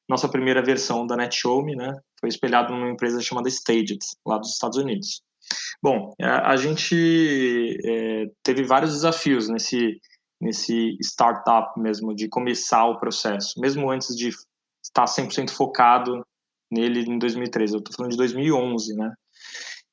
nossa 0.09 0.27
primeira 0.27 0.61
versão 0.61 1.07
da 1.07 1.15
NetShowme, 1.15 1.77
né? 1.77 1.97
Foi 2.19 2.27
espelhado 2.27 2.73
numa 2.73 2.89
empresa 2.89 3.21
chamada 3.21 3.47
Staged, 3.47 3.99
lá 4.25 4.37
dos 4.37 4.51
Estados 4.51 4.77
Unidos. 4.77 5.21
Bom, 5.81 6.13
a, 6.21 6.51
a 6.51 6.57
gente 6.57 7.77
é, 7.85 8.25
teve 8.43 8.63
vários 8.63 8.91
desafios 8.91 9.47
nesse 9.47 9.99
nesse 10.43 10.97
startup 11.01 11.79
mesmo, 11.79 12.13
de 12.13 12.27
começar 12.27 12.85
o 12.85 12.99
processo, 12.99 13.59
mesmo 13.59 13.89
antes 13.89 14.13
de 14.15 14.29
estar 14.83 15.05
100% 15.05 15.51
focado 15.51 16.25
nele 16.69 17.09
em 17.09 17.17
2013. 17.17 17.73
Eu 17.73 17.79
estou 17.79 17.95
falando 17.95 18.11
de 18.11 18.17
2011, 18.17 18.95
né? 18.95 19.13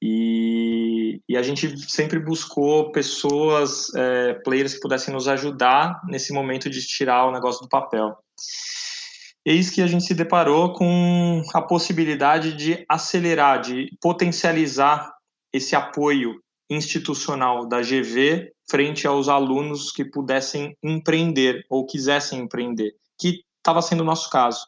E, 0.02 1.20
e, 1.28 1.36
a 1.36 1.42
gente 1.42 1.78
sempre 1.90 2.18
buscou 2.18 2.90
pessoas, 2.90 3.92
é, 3.94 4.34
players 4.42 4.74
que 4.74 4.80
pudessem 4.80 5.12
nos 5.12 5.28
ajudar 5.28 6.00
nesse 6.06 6.32
momento 6.32 6.70
de 6.70 6.80
tirar 6.86 7.26
o 7.26 7.32
negócio 7.32 7.62
do 7.62 7.68
papel. 7.68 8.16
Eis 9.44 9.70
que 9.70 9.82
a 9.82 9.86
gente 9.86 10.04
se 10.04 10.14
deparou 10.14 10.72
com 10.72 11.42
a 11.52 11.62
possibilidade 11.62 12.54
de 12.54 12.84
acelerar, 12.88 13.60
de 13.60 13.90
potencializar 14.00 15.12
esse 15.52 15.76
apoio 15.76 16.40
institucional 16.70 17.66
da 17.66 17.82
GV 17.82 18.52
frente 18.70 19.06
aos 19.06 19.28
alunos 19.28 19.90
que 19.90 20.04
pudessem 20.04 20.76
empreender 20.82 21.64
ou 21.68 21.84
quisessem 21.84 22.38
empreender, 22.40 22.94
que 23.18 23.42
estava 23.58 23.82
sendo 23.82 24.00
o 24.00 24.06
nosso 24.06 24.30
caso. 24.30 24.66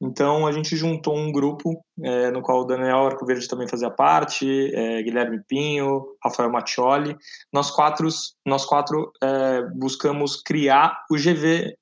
Então 0.00 0.46
a 0.46 0.52
gente 0.52 0.76
juntou 0.76 1.16
um 1.16 1.32
grupo 1.32 1.82
é, 2.02 2.30
no 2.30 2.42
qual 2.42 2.60
o 2.60 2.64
Daniel 2.64 3.06
Arcoverde 3.06 3.48
também 3.48 3.66
fazia 3.66 3.90
parte, 3.90 4.46
é, 4.74 5.02
Guilherme 5.02 5.40
Pinho, 5.48 6.04
Rafael 6.22 6.50
Maccioli. 6.50 7.16
Nós 7.52 7.70
quatro, 7.70 8.06
nós 8.44 8.66
quatro 8.66 9.10
é, 9.22 9.62
buscamos 9.74 10.42
criar 10.42 11.04
o 11.10 11.16
GV, 11.16 11.74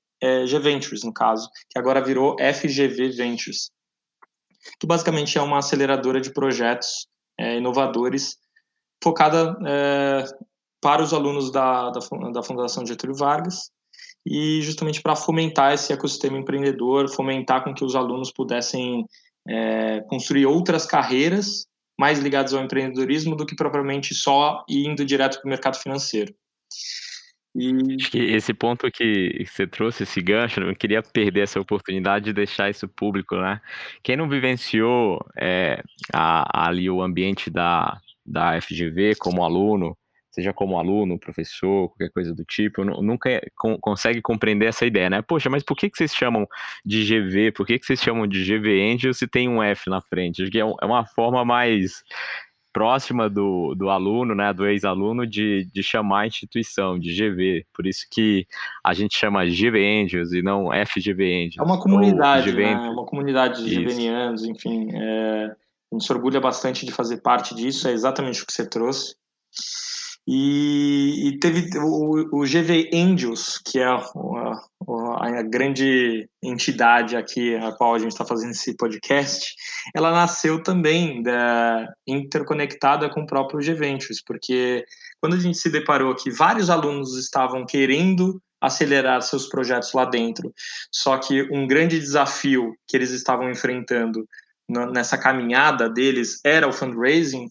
G 0.47 0.59
Ventures, 0.59 1.05
no 1.05 1.13
caso, 1.13 1.51
que 1.69 1.79
agora 1.79 2.03
virou 2.03 2.35
FGV 2.39 3.11
Ventures, 3.11 3.71
que 4.81 4.87
basicamente 4.87 5.37
é 5.37 5.43
uma 5.43 5.59
aceleradora 5.59 6.19
de 6.19 6.33
projetos 6.33 7.07
inovadores 7.39 8.39
focada 9.03 9.55
para 10.81 11.03
os 11.03 11.13
alunos 11.13 11.53
da, 11.53 11.91
da, 11.91 12.01
da 12.33 12.43
Fundação 12.43 12.87
Getúlio 12.87 13.15
Vargas 13.15 13.71
e 14.27 14.63
justamente 14.63 15.03
para 15.03 15.15
fomentar 15.15 15.73
esse 15.73 15.93
ecossistema 15.93 16.39
empreendedor, 16.39 17.09
fomentar 17.11 17.63
com 17.63 17.75
que 17.75 17.85
os 17.85 17.95
alunos 17.95 18.33
pudessem 18.33 19.07
é, 19.47 20.01
construir 20.09 20.47
outras 20.47 20.87
carreiras 20.87 21.67
mais 21.99 22.19
ligadas 22.19 22.55
ao 22.55 22.65
empreendedorismo 22.65 23.37
do 23.37 23.47
que 23.47 23.55
propriamente 23.55 24.15
só 24.15 24.65
indo 24.69 25.05
direto 25.05 25.41
para 25.41 25.47
o 25.47 25.51
mercado 25.51 25.77
financeiro. 25.77 26.35
E... 27.55 27.71
Acho 28.01 28.11
que 28.11 28.19
esse 28.19 28.53
ponto 28.53 28.91
que 28.91 29.45
você 29.47 29.67
trouxe, 29.67 30.03
esse 30.03 30.21
gancho, 30.21 30.61
eu 30.61 30.75
queria 30.75 31.03
perder 31.03 31.43
essa 31.43 31.61
oportunidade 31.61 32.25
de 32.25 32.33
deixar 32.33 32.69
isso 32.69 32.89
público, 32.89 33.37
né? 33.37 33.61
Quem 34.03 34.17
não 34.17 34.29
vivenciou 34.29 35.25
é, 35.39 35.81
a, 36.13 36.67
ali 36.67 36.91
o 36.91 37.01
ambiente 37.01 37.51
da, 37.51 38.01
da 38.27 38.61
FGV 38.61 39.15
como 39.17 39.45
aluno, 39.45 39.97
seja 40.35 40.53
como 40.53 40.79
aluno, 40.79 41.19
professor, 41.19 41.89
qualquer 41.91 42.11
coisa 42.11 42.35
do 42.35 42.45
tipo, 42.45 42.85
nunca 42.85 43.31
é, 43.31 43.41
consegue 43.81 44.21
compreender 44.21 44.67
essa 44.67 44.85
ideia, 44.85 45.09
né? 45.09 45.23
Poxa, 45.23 45.49
mas 45.49 45.63
por 45.63 45.77
que, 45.77 45.89
que 45.89 45.97
vocês 45.97 46.15
chamam 46.15 46.47
de 46.85 47.05
GV? 47.05 47.53
Por 47.53 47.65
que, 47.65 47.79
que 47.79 47.87
vocês 47.87 48.01
chamam 48.01 48.27
de 48.27 48.43
GV 48.45 48.93
Angel 48.93 49.15
se 49.15 49.29
tem 49.29 49.49
um 49.49 49.63
F 49.63 49.89
na 49.89 50.01
frente? 50.01 50.43
Acho 50.43 50.51
que 50.51 50.59
é, 50.59 50.63
é 50.63 50.85
uma 50.85 51.07
forma 51.07 51.45
mais 51.45 52.03
próxima 52.73 53.31
do, 53.31 53.77
do 53.77 53.89
aluno, 53.89 54.35
né, 54.35 54.53
do 54.53 54.67
ex-aluno, 54.67 55.25
de, 55.25 55.69
de 55.73 55.83
chamar 55.85 56.23
a 56.23 56.27
instituição, 56.27 56.99
de 56.99 57.15
GV. 57.15 57.65
Por 57.73 57.87
isso 57.87 58.05
que 58.11 58.45
a 58.85 58.93
gente 58.93 59.17
chama 59.17 59.47
GV 59.47 60.03
Angels 60.03 60.33
e 60.33 60.43
não 60.43 60.71
FGV 60.85 61.45
Angels. 61.47 61.59
É 61.61 61.63
uma 61.63 61.81
comunidade, 61.81 62.53
né? 62.53 62.73
É 62.73 62.91
uma 62.91 63.07
comunidade 63.07 63.65
de 63.65 63.85
GVnianos, 63.85 64.43
enfim. 64.43 64.89
É, 64.93 65.45
a 65.45 65.95
gente 65.95 66.05
se 66.05 66.13
orgulha 66.13 66.41
bastante 66.41 66.85
de 66.85 66.91
fazer 66.91 67.19
parte 67.19 67.55
disso, 67.55 67.87
é 67.87 67.93
exatamente 67.93 68.43
o 68.43 68.47
que 68.47 68.53
você 68.53 68.69
trouxe. 68.69 69.15
E, 70.27 71.29
e 71.29 71.39
teve 71.39 71.69
o, 71.79 72.41
o, 72.41 72.45
GV 72.45 72.91
Angels, 72.95 73.61
que 73.63 73.79
é 73.79 73.85
a, 73.85 73.97
a, 73.97 75.29
a, 75.29 75.43
grande 75.43 76.27
entidade 76.43 77.15
aqui 77.15 77.55
a 77.57 77.73
qual 77.73 77.95
a 77.95 77.99
gente 77.99 78.13
está 78.13 78.25
fazendo 78.25 78.53
esse 78.53 78.75
podcast, 78.75 79.55
ela 79.95 80.11
nasceu 80.11 80.63
também 80.63 81.23
da, 81.23 81.93
interconectada 82.07 83.11
com 83.11 83.21
o 83.21 83.27
próprio 83.27 83.61
G 83.61 83.75
Ventures, 83.75 84.23
porque 84.25 84.87
quando 85.21 85.35
a 85.35 85.41
gente 85.41 85.59
se 85.59 85.71
deparou 85.71 86.15
que 86.15 86.31
vários 86.31 86.71
alunos 86.71 87.19
estavam 87.19 87.67
querendo 87.67 88.41
acelerar 88.63 89.21
seus 89.21 89.47
projetos 89.47 89.93
lá 89.93 90.07
dentro, 90.07 90.55
só 90.91 91.19
que 91.19 91.43
um 91.53 91.67
grande 91.67 91.99
desafio 91.99 92.75
que 92.89 92.97
eles 92.97 93.11
estavam 93.11 93.51
enfrentando 93.51 94.27
nessa 94.91 95.19
caminhada 95.19 95.91
deles 95.91 96.41
era 96.43 96.67
o 96.67 96.73
fundraising, 96.73 97.51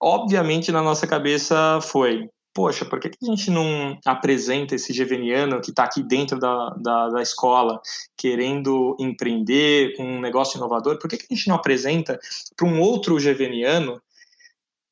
obviamente 0.00 0.72
na 0.72 0.82
nossa 0.82 1.06
cabeça 1.06 1.80
foi 1.82 2.28
poxa, 2.56 2.86
por 2.86 2.98
que, 2.98 3.08
a 3.08 3.26
gente 3.26 3.50
não 3.50 3.98
apresenta 4.06 4.74
esse 4.74 4.90
geveniano 4.90 5.60
que 5.60 5.68
está 5.68 5.84
aqui 5.84 6.02
dentro 6.02 6.38
da, 6.38 6.70
da, 6.70 7.08
da, 7.10 7.20
escola, 7.20 7.78
querendo 8.16 8.96
empreender 8.98 9.94
com 9.94 10.02
um 10.02 10.20
negócio 10.22 10.56
inovador, 10.56 10.98
por 10.98 11.10
que, 11.10 11.18
que 11.18 11.26
a 11.30 11.34
gente 11.36 11.48
não 11.48 11.56
apresenta 11.56 12.18
para 12.56 12.66
um 12.66 12.80
outro 12.80 13.20
geveniano 13.20 14.00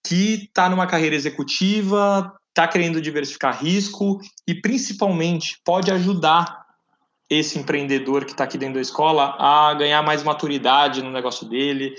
que 0.07 0.45
está 0.45 0.69
numa 0.69 0.87
carreira 0.87 1.17
executiva, 1.17 2.31
está 2.51 2.69
querendo 2.69 3.01
diversificar 3.01 3.59
risco 3.59 4.21
e, 4.47 4.55
principalmente, 4.55 5.59
pode 5.65 5.91
ajudar 5.91 6.67
esse 7.31 7.59
empreendedor 7.59 8.27
que 8.27 8.33
está 8.33 8.45
aqui 8.45 8.59
dentro 8.59 8.75
da 8.75 8.83
escola 8.83 9.37
a 9.39 9.73
ganhar 9.73 10.03
mais 10.03 10.23
maturidade 10.23 11.03
no 11.03 11.11
negócio 11.11 11.49
dele, 11.49 11.95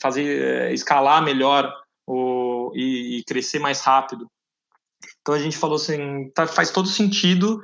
fazer 0.00 0.42
eh, 0.42 0.72
escalar 0.72 1.22
melhor 1.22 1.70
o, 2.10 2.72
e, 2.74 3.18
e, 3.18 3.24
crescer 3.24 3.58
mais 3.58 3.80
rápido. 3.80 4.26
Então 5.20 5.34
a 5.34 5.38
gente 5.38 5.56
falou 5.56 5.76
assim, 5.76 6.30
tá, 6.34 6.46
faz 6.46 6.70
todo 6.70 6.88
sentido 6.88 7.60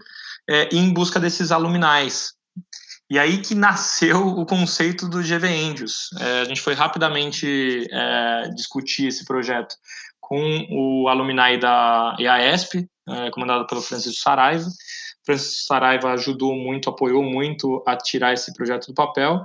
é, 0.48 0.74
ir 0.74 0.78
em 0.78 0.92
busca 0.92 1.18
desses 1.18 1.50
aluminais. 1.50 2.34
E 3.10 3.18
aí 3.18 3.40
que 3.40 3.54
nasceu 3.54 4.26
o 4.26 4.44
conceito 4.44 5.08
do 5.08 5.22
GV 5.22 5.46
Angels. 5.46 6.10
É, 6.18 6.40
a 6.40 6.44
gente 6.44 6.60
foi 6.60 6.74
rapidamente 6.74 7.86
é, 7.90 8.48
discutir 8.54 9.06
esse 9.06 9.24
projeto 9.24 9.76
com 10.20 10.66
o 10.70 11.08
alumni 11.08 11.56
da 11.58 12.16
EASP, 12.18 12.88
é, 13.08 13.30
comandado 13.30 13.66
pelo 13.66 13.80
Francisco 13.80 14.20
Saraiva. 14.20 14.66
Francisco 15.24 15.66
Saraiva 15.66 16.12
ajudou 16.12 16.54
muito, 16.54 16.88
apoiou 16.88 17.22
muito 17.22 17.82
a 17.86 17.96
tirar 17.96 18.32
esse 18.32 18.52
projeto 18.54 18.88
do 18.88 18.94
papel. 18.94 19.44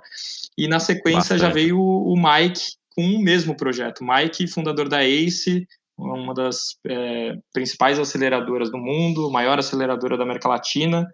E 0.57 0.67
na 0.67 0.79
sequência 0.79 1.35
Bastante. 1.35 1.41
já 1.41 1.49
veio 1.49 1.79
o, 1.79 2.13
o 2.13 2.15
Mike, 2.15 2.80
com 3.01 3.15
o 3.15 3.21
mesmo 3.21 3.55
projeto. 3.55 4.03
Mike, 4.03 4.47
fundador 4.47 4.87
da 4.87 5.03
ACE, 5.03 5.67
uma 5.97 6.33
das 6.33 6.77
é, 6.87 7.35
principais 7.51 7.99
aceleradoras 7.99 8.71
do 8.71 8.77
mundo, 8.77 9.31
maior 9.31 9.57
aceleradora 9.57 10.17
da 10.17 10.23
América 10.23 10.47
Latina, 10.47 11.07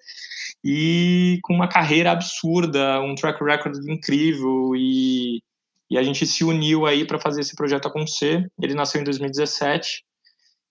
e 0.64 1.40
com 1.44 1.54
uma 1.54 1.68
carreira 1.68 2.12
absurda, 2.12 3.02
um 3.02 3.16
track 3.16 3.42
record 3.44 3.78
incrível, 3.88 4.76
e, 4.76 5.42
e 5.90 5.98
a 5.98 6.04
gente 6.04 6.26
se 6.26 6.44
uniu 6.44 6.86
aí 6.86 7.06
para 7.06 7.20
fazer 7.20 7.42
esse 7.42 7.56
projeto 7.56 7.88
acontecer. 7.88 8.50
Ele 8.62 8.74
nasceu 8.74 9.00
em 9.00 9.06
2017 9.06 10.04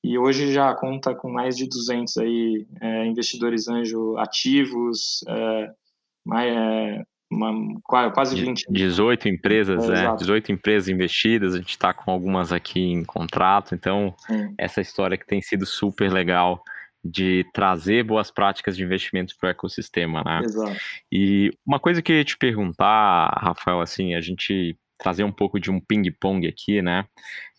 e 0.04 0.18
hoje 0.18 0.52
já 0.52 0.74
conta 0.74 1.14
com 1.14 1.30
mais 1.30 1.56
de 1.56 1.66
200 1.66 2.16
aí, 2.18 2.66
é, 2.80 3.06
investidores 3.06 3.68
anjo 3.68 4.16
ativos, 4.18 5.24
é, 5.28 5.70
mais, 6.24 6.54
é, 6.54 7.02
uma, 7.30 7.80
quase 8.12 8.40
20. 8.40 8.66
18 8.70 9.28
empresas, 9.28 9.88
é, 9.90 10.06
é 10.06 10.16
18 10.16 10.52
empresas 10.52 10.88
investidas, 10.88 11.54
a 11.54 11.58
gente 11.58 11.70
está 11.70 11.92
com 11.92 12.10
algumas 12.10 12.52
aqui 12.52 12.80
em 12.80 13.04
contrato, 13.04 13.74
então 13.74 14.14
Sim. 14.18 14.54
essa 14.56 14.80
história 14.80 15.16
que 15.16 15.26
tem 15.26 15.42
sido 15.42 15.66
super 15.66 16.10
legal 16.12 16.62
de 17.04 17.44
trazer 17.52 18.02
boas 18.04 18.30
práticas 18.30 18.76
de 18.76 18.82
investimentos 18.82 19.34
para 19.34 19.48
o 19.48 19.50
ecossistema, 19.50 20.22
né? 20.24 20.40
Exato. 20.44 20.76
E 21.10 21.50
uma 21.64 21.78
coisa 21.78 22.02
que 22.02 22.10
eu 22.10 22.16
ia 22.16 22.24
te 22.24 22.36
perguntar, 22.36 23.28
Rafael, 23.40 23.80
assim, 23.80 24.14
a 24.14 24.20
gente 24.20 24.76
trazer 24.98 25.24
um 25.24 25.32
pouco 25.32 25.60
de 25.60 25.70
um 25.70 25.78
ping-pong 25.78 26.46
aqui, 26.46 26.80
né? 26.82 27.06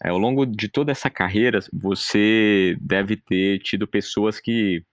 É, 0.04 0.10
ao 0.10 0.18
longo 0.18 0.46
de 0.46 0.68
toda 0.68 0.92
essa 0.92 1.10
carreira, 1.10 1.60
você 1.72 2.76
deve 2.82 3.16
ter 3.16 3.60
tido 3.60 3.88
pessoas 3.88 4.40
que, 4.40 4.84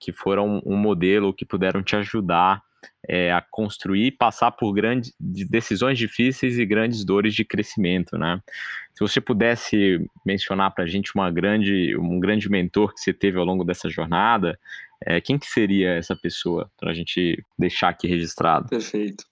que 0.00 0.12
foram 0.12 0.62
um 0.64 0.76
modelo, 0.76 1.34
que 1.34 1.44
puderam 1.44 1.82
te 1.82 1.96
ajudar 1.96 2.62
é, 3.08 3.32
a 3.32 3.40
construir, 3.40 4.12
passar 4.12 4.50
por 4.52 4.72
grandes 4.72 5.12
decisões 5.18 5.98
difíceis 5.98 6.58
e 6.58 6.66
grandes 6.66 7.04
dores 7.04 7.34
de 7.34 7.44
crescimento, 7.44 8.16
né? 8.18 8.40
Se 8.94 9.00
você 9.00 9.20
pudesse 9.20 9.98
mencionar 10.24 10.74
para 10.74 10.84
a 10.84 10.86
gente 10.86 11.14
uma 11.14 11.30
grande, 11.30 11.96
um 11.98 12.18
grande 12.18 12.48
mentor 12.48 12.94
que 12.94 13.00
você 13.00 13.12
teve 13.12 13.38
ao 13.38 13.44
longo 13.44 13.64
dessa 13.64 13.90
jornada, 13.90 14.58
é, 15.04 15.20
quem 15.20 15.38
que 15.38 15.46
seria 15.46 15.90
essa 15.90 16.16
pessoa 16.16 16.70
para 16.78 16.90
a 16.90 16.94
gente 16.94 17.42
deixar 17.58 17.90
aqui 17.90 18.08
registrado? 18.08 18.68
Perfeito. 18.68 19.24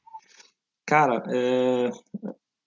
Cara, 0.86 1.22
é, 1.28 1.90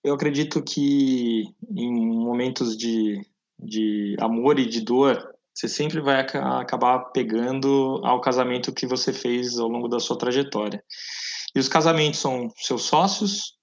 eu 0.04 0.14
acredito 0.14 0.64
que 0.64 1.44
em 1.70 2.08
momentos 2.08 2.76
de, 2.76 3.22
de 3.60 4.16
amor 4.20 4.58
e 4.58 4.66
de 4.66 4.82
dor, 4.82 5.37
você 5.58 5.68
sempre 5.68 6.00
vai 6.00 6.20
acabar 6.20 7.00
pegando 7.12 8.00
ao 8.04 8.22
casamento 8.22 8.72
que 8.72 8.86
você 8.86 9.12
fez 9.12 9.58
ao 9.58 9.68
longo 9.68 9.88
da 9.88 10.00
sua 10.00 10.16
trajetória. 10.16 10.84
E 11.56 11.60
os 11.60 11.68
casamentos 11.68 12.20
são 12.20 12.48
seus 12.58 12.84
sócios 12.84 13.56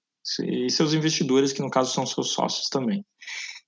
e 0.43 0.69
seus 0.69 0.93
investidores, 0.93 1.53
que 1.53 1.61
no 1.61 1.69
caso 1.69 1.93
são 1.93 2.05
seus 2.05 2.31
sócios 2.31 2.67
também. 2.67 3.05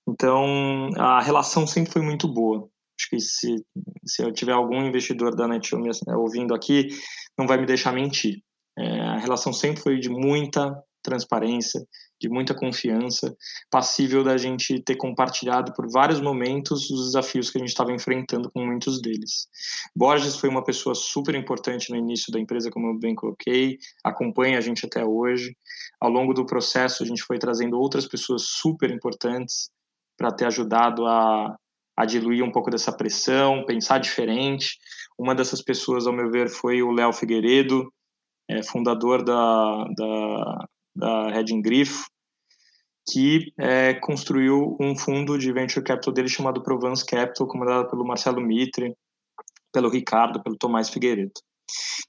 Então, 0.06 0.90
a 0.98 1.22
relação 1.22 1.66
sempre 1.66 1.94
foi 1.94 2.02
muito 2.02 2.28
boa. 2.28 2.68
Acho 3.00 3.10
que 3.12 3.20
se, 3.22 3.66
se 4.06 4.22
eu 4.22 4.34
tiver 4.34 4.52
algum 4.54 4.86
investidor 4.86 5.34
da 5.34 5.48
Netshow 5.48 5.82
ouvindo 6.18 6.54
aqui, 6.54 6.90
não 7.38 7.48
vai 7.48 7.58
me 7.58 7.66
deixar 7.66 7.94
mentir. 7.94 8.42
É, 8.78 9.02
a 9.04 9.18
relação 9.20 9.54
sempre 9.54 9.82
foi 9.82 10.00
de 10.00 10.10
muita 10.10 10.78
transparência, 11.02 11.82
de 12.20 12.30
muita 12.30 12.56
confiança, 12.56 13.36
passível 13.70 14.24
da 14.24 14.38
gente 14.38 14.82
ter 14.82 14.96
compartilhado 14.96 15.74
por 15.74 15.90
vários 15.92 16.20
momentos 16.20 16.90
os 16.90 17.06
desafios 17.06 17.50
que 17.50 17.58
a 17.58 17.62
gente 17.62 17.70
estava 17.70 17.92
enfrentando 17.92 18.50
com 18.52 18.66
muitos 18.66 19.02
deles. 19.02 19.48
Borges 19.96 20.36
foi 20.36 20.50
uma 20.50 20.64
pessoa 20.64 20.96
super 20.96 21.36
importante 21.36 21.92
no 21.92 21.96
início 21.96 22.32
da 22.32 22.40
empresa, 22.40 22.72
como 22.72 22.88
eu 22.88 23.00
bem 23.00 23.16
coloquei, 23.16 23.78
acompanha 24.04 24.58
a 24.58 24.62
gente 24.62 24.86
até 24.86 25.06
hoje. 25.06 25.56
Ao 26.02 26.10
longo 26.10 26.34
do 26.34 26.46
processo, 26.46 27.04
a 27.04 27.06
gente 27.06 27.24
foi 27.24 27.38
trazendo 27.38 27.80
outras 27.80 28.08
pessoas 28.08 28.44
super 28.44 28.90
importantes 28.90 29.70
para 30.18 30.32
ter 30.32 30.46
ajudado 30.46 31.06
a, 31.06 31.56
a 31.96 32.06
diluir 32.06 32.44
um 32.44 32.52
pouco 32.52 32.72
dessa 32.72 32.92
pressão, 32.92 33.66
pensar 33.66 34.00
diferente. 34.00 34.78
Uma 35.18 35.36
dessas 35.36 35.62
pessoas, 35.62 36.08
ao 36.08 36.14
meu 36.14 36.32
ver, 36.32 36.50
foi 36.50 36.82
o 36.82 36.92
Léo 36.92 37.14
Figueiredo, 37.14 37.92
é, 38.50 38.64
fundador 38.64 39.24
da, 39.24 39.84
da 39.96 40.68
da 40.98 41.30
Redding 41.30 41.62
Grifo, 41.62 42.06
que 43.10 43.54
é, 43.58 43.94
construiu 43.94 44.76
um 44.80 44.98
fundo 44.98 45.38
de 45.38 45.52
venture 45.54 45.86
capital 45.86 46.14
dele 46.14 46.28
chamado 46.28 46.62
Provence 46.62 47.06
Capital, 47.06 47.48
comandado 47.48 47.90
pelo 47.90 48.06
Marcelo 48.06 48.42
Mitre, 48.42 48.94
pelo 49.72 49.90
Ricardo, 49.90 50.42
pelo 50.44 50.58
Tomás 50.58 50.90
Figueiredo. 50.90 51.32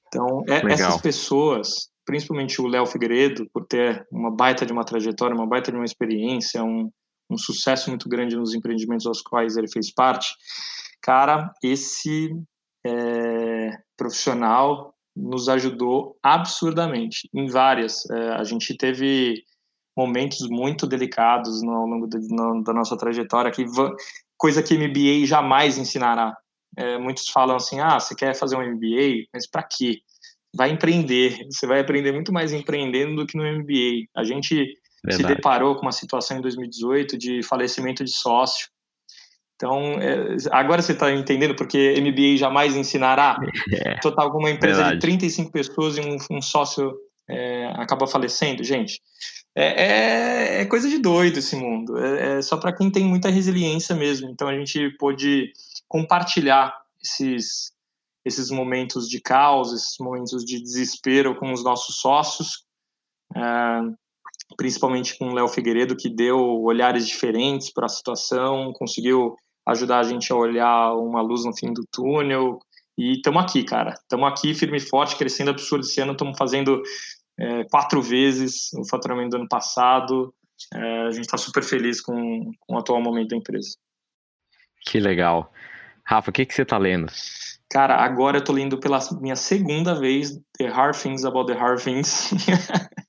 Então, 0.07 0.43
é, 0.47 0.73
essas 0.73 0.99
pessoas, 0.99 1.89
principalmente 2.05 2.61
o 2.61 2.67
Léo 2.67 2.85
Figueiredo, 2.85 3.47
por 3.53 3.65
ter 3.65 4.05
uma 4.11 4.31
baita 4.31 4.65
de 4.65 4.73
uma 4.73 4.83
trajetória, 4.83 5.35
uma 5.35 5.47
baita 5.47 5.71
de 5.71 5.77
uma 5.77 5.85
experiência, 5.85 6.63
um, 6.63 6.91
um 7.29 7.37
sucesso 7.37 7.89
muito 7.89 8.09
grande 8.09 8.35
nos 8.35 8.53
empreendimentos 8.53 9.05
aos 9.05 9.21
quais 9.21 9.55
ele 9.55 9.69
fez 9.71 9.93
parte, 9.93 10.33
cara, 11.01 11.53
esse 11.63 12.29
é, 12.85 13.71
profissional 13.95 14.93
nos 15.15 15.49
ajudou 15.49 16.17
absurdamente 16.23 17.29
em 17.33 17.47
várias. 17.47 18.09
É, 18.09 18.29
a 18.33 18.43
gente 18.43 18.75
teve 18.75 19.43
momentos 19.97 20.47
muito 20.49 20.87
delicados 20.87 21.61
no, 21.61 21.71
ao 21.71 21.85
longo 21.85 22.07
de, 22.07 22.17
no, 22.29 22.63
da 22.63 22.73
nossa 22.73 22.97
trajetória, 22.97 23.51
que 23.51 23.65
coisa 24.37 24.63
que 24.63 24.77
MBA 24.77 25.25
jamais 25.25 25.77
ensinará. 25.77 26.35
É, 26.77 26.97
muitos 26.97 27.29
falam 27.29 27.57
assim: 27.57 27.79
ah, 27.79 27.99
você 27.99 28.15
quer 28.15 28.35
fazer 28.35 28.55
um 28.55 28.61
MBA, 28.61 29.27
mas 29.33 29.49
para 29.49 29.63
quê? 29.63 29.99
Vai 30.55 30.71
empreender. 30.71 31.45
Você 31.51 31.67
vai 31.67 31.79
aprender 31.81 32.11
muito 32.11 32.31
mais 32.31 32.53
empreendendo 32.53 33.17
do 33.17 33.27
que 33.27 33.37
no 33.37 33.43
MBA. 33.43 34.07
A 34.15 34.23
gente 34.23 34.55
Verdade. 35.03 35.15
se 35.15 35.35
deparou 35.35 35.75
com 35.75 35.81
uma 35.83 35.91
situação 35.91 36.37
em 36.37 36.41
2018 36.41 37.17
de 37.17 37.43
falecimento 37.43 38.03
de 38.03 38.11
sócio 38.11 38.69
então, 39.59 39.99
é, 39.99 40.37
agora 40.51 40.81
você 40.81 40.93
está 40.93 41.11
entendendo 41.11 41.53
porque 41.53 41.93
MBA 41.99 42.37
jamais 42.37 42.77
ensinará. 42.77 43.37
É, 43.85 43.95
Total, 43.99 44.31
uma 44.35 44.49
empresa 44.49 44.77
verdade. 44.77 44.95
de 44.95 45.01
35 45.01 45.51
pessoas 45.51 45.97
e 45.97 46.01
um, 46.01 46.17
um 46.37 46.41
sócio 46.41 46.95
é, 47.29 47.65
acaba 47.75 48.07
falecendo, 48.07 48.63
gente. 48.63 49.01
É, 49.53 49.65
é, 49.65 50.61
é, 50.61 50.65
coisa 50.65 50.89
de 50.89 50.97
doido 50.97 51.39
esse 51.39 51.55
mundo. 51.57 51.97
É, 51.97 52.37
é 52.37 52.41
só 52.41 52.55
para 52.55 52.73
quem 52.73 52.89
tem 52.89 53.03
muita 53.03 53.29
resiliência 53.29 53.93
mesmo. 53.95 54.29
Então, 54.29 54.47
a 54.47 54.53
gente 54.53 54.89
pôde 54.97 55.51
compartilhar 55.87 56.73
esses, 57.03 57.73
esses 58.23 58.49
momentos 58.49 59.09
de 59.09 59.19
caos, 59.19 59.73
esses 59.73 59.97
momentos 59.99 60.45
de 60.45 60.61
desespero 60.61 61.35
com 61.35 61.51
os 61.51 61.63
nossos 61.63 61.97
sócios. 61.97 62.63
É, 63.35 63.41
principalmente 64.55 65.17
com 65.17 65.29
o 65.29 65.33
Léo 65.33 65.47
Figueiredo, 65.47 65.95
que 65.95 66.09
deu 66.09 66.39
olhares 66.63 67.05
diferentes 67.05 67.71
para 67.71 67.85
a 67.85 67.89
situação, 67.89 68.73
conseguiu 68.73 69.35
ajudar 69.71 69.99
a 69.99 70.03
gente 70.03 70.31
a 70.31 70.35
olhar 70.35 70.93
uma 70.93 71.21
luz 71.21 71.45
no 71.45 71.55
fim 71.55 71.73
do 71.73 71.83
túnel. 71.91 72.59
E 72.97 73.13
estamos 73.13 73.43
aqui, 73.43 73.63
cara. 73.63 73.91
Estamos 73.91 74.27
aqui 74.27 74.53
firme 74.53 74.77
e 74.77 74.81
forte, 74.81 75.15
crescendo 75.15 75.51
absurdo 75.51 75.85
esse 75.85 76.01
ano. 76.01 76.11
Estamos 76.11 76.37
fazendo 76.37 76.81
é, 77.39 77.63
quatro 77.65 78.01
vezes 78.01 78.73
o 78.73 78.87
faturamento 78.87 79.31
do 79.31 79.37
ano 79.37 79.47
passado. 79.47 80.33
É, 80.73 81.07
a 81.07 81.11
gente 81.11 81.25
está 81.25 81.37
super 81.37 81.63
feliz 81.63 82.01
com, 82.01 82.51
com 82.59 82.75
o 82.75 82.77
atual 82.77 83.01
momento 83.01 83.29
da 83.29 83.37
empresa. 83.37 83.77
Que 84.85 84.99
legal. 84.99 85.51
Rafa, 86.05 86.29
o 86.29 86.33
que, 86.33 86.45
que 86.45 86.53
você 86.53 86.63
está 86.63 86.77
lendo? 86.77 87.11
Cara, 87.71 87.95
agora 87.95 88.37
eu 88.37 88.39
estou 88.39 88.55
lendo 88.55 88.79
pela 88.79 88.99
minha 89.21 89.35
segunda 89.35 89.93
vez 89.93 90.39
The 90.57 90.67
Hard 90.67 90.97
Things 90.97 91.23
About 91.23 91.51
the 91.51 91.57
Hard 91.57 91.81
Things. 91.81 92.31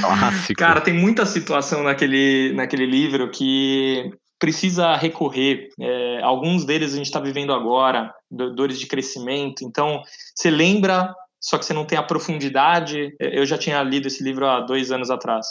Clássico. 0.00 0.58
Cara, 0.58 0.80
tem 0.80 0.94
muita 0.94 1.26
situação 1.26 1.82
naquele, 1.82 2.52
naquele 2.52 2.86
livro 2.86 3.30
que 3.30 4.12
precisa 4.42 4.96
recorrer. 4.96 5.68
É, 5.80 6.20
alguns 6.20 6.64
deles 6.64 6.92
a 6.92 6.96
gente 6.96 7.06
está 7.06 7.20
vivendo 7.20 7.52
agora, 7.52 8.12
dores 8.28 8.76
de 8.80 8.88
crescimento. 8.88 9.64
Então, 9.64 10.02
você 10.34 10.50
lembra, 10.50 11.14
só 11.40 11.56
que 11.56 11.64
você 11.64 11.72
não 11.72 11.84
tem 11.84 11.96
a 11.96 12.02
profundidade. 12.02 13.14
É, 13.20 13.38
eu 13.38 13.46
já 13.46 13.56
tinha 13.56 13.80
lido 13.84 14.08
esse 14.08 14.20
livro 14.20 14.44
há 14.44 14.58
dois 14.58 14.90
anos 14.90 15.12
atrás. 15.12 15.46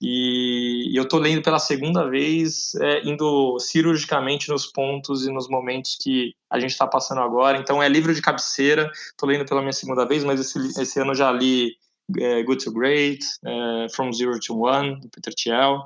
E, 0.00 0.96
eu 0.96 1.02
estou 1.02 1.18
lendo 1.18 1.42
pela 1.42 1.58
segunda 1.58 2.08
vez, 2.08 2.72
é, 2.76 3.02
indo 3.04 3.58
cirurgicamente 3.58 4.48
nos 4.48 4.64
pontos 4.64 5.26
e 5.26 5.32
nos 5.32 5.48
momentos 5.48 5.98
que 6.00 6.32
a 6.48 6.60
gente 6.60 6.70
está 6.70 6.86
passando 6.86 7.22
agora. 7.22 7.58
Então, 7.58 7.82
é 7.82 7.88
livro 7.88 8.14
de 8.14 8.22
cabeceira. 8.22 8.88
Estou 9.10 9.28
lendo 9.28 9.44
pela 9.44 9.60
minha 9.60 9.72
segunda 9.72 10.06
vez, 10.06 10.22
mas 10.22 10.38
esse, 10.38 10.80
esse 10.80 11.00
ano 11.00 11.16
já 11.16 11.32
li 11.32 11.72
é, 12.16 12.44
Good 12.44 12.64
to 12.64 12.72
Great, 12.72 13.24
é, 13.44 13.86
From 13.92 14.12
Zero 14.12 14.38
to 14.38 14.56
One, 14.56 15.00
do 15.00 15.08
Peter 15.08 15.34
Thiel. 15.34 15.82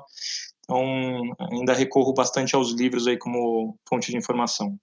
Então, 0.65 1.35
ainda 1.51 1.73
recorro 1.73 2.13
bastante 2.13 2.55
aos 2.55 2.71
livros 2.73 3.07
aí 3.07 3.17
como 3.17 3.77
fonte 3.87 4.11
de 4.11 4.17
informação. 4.17 4.77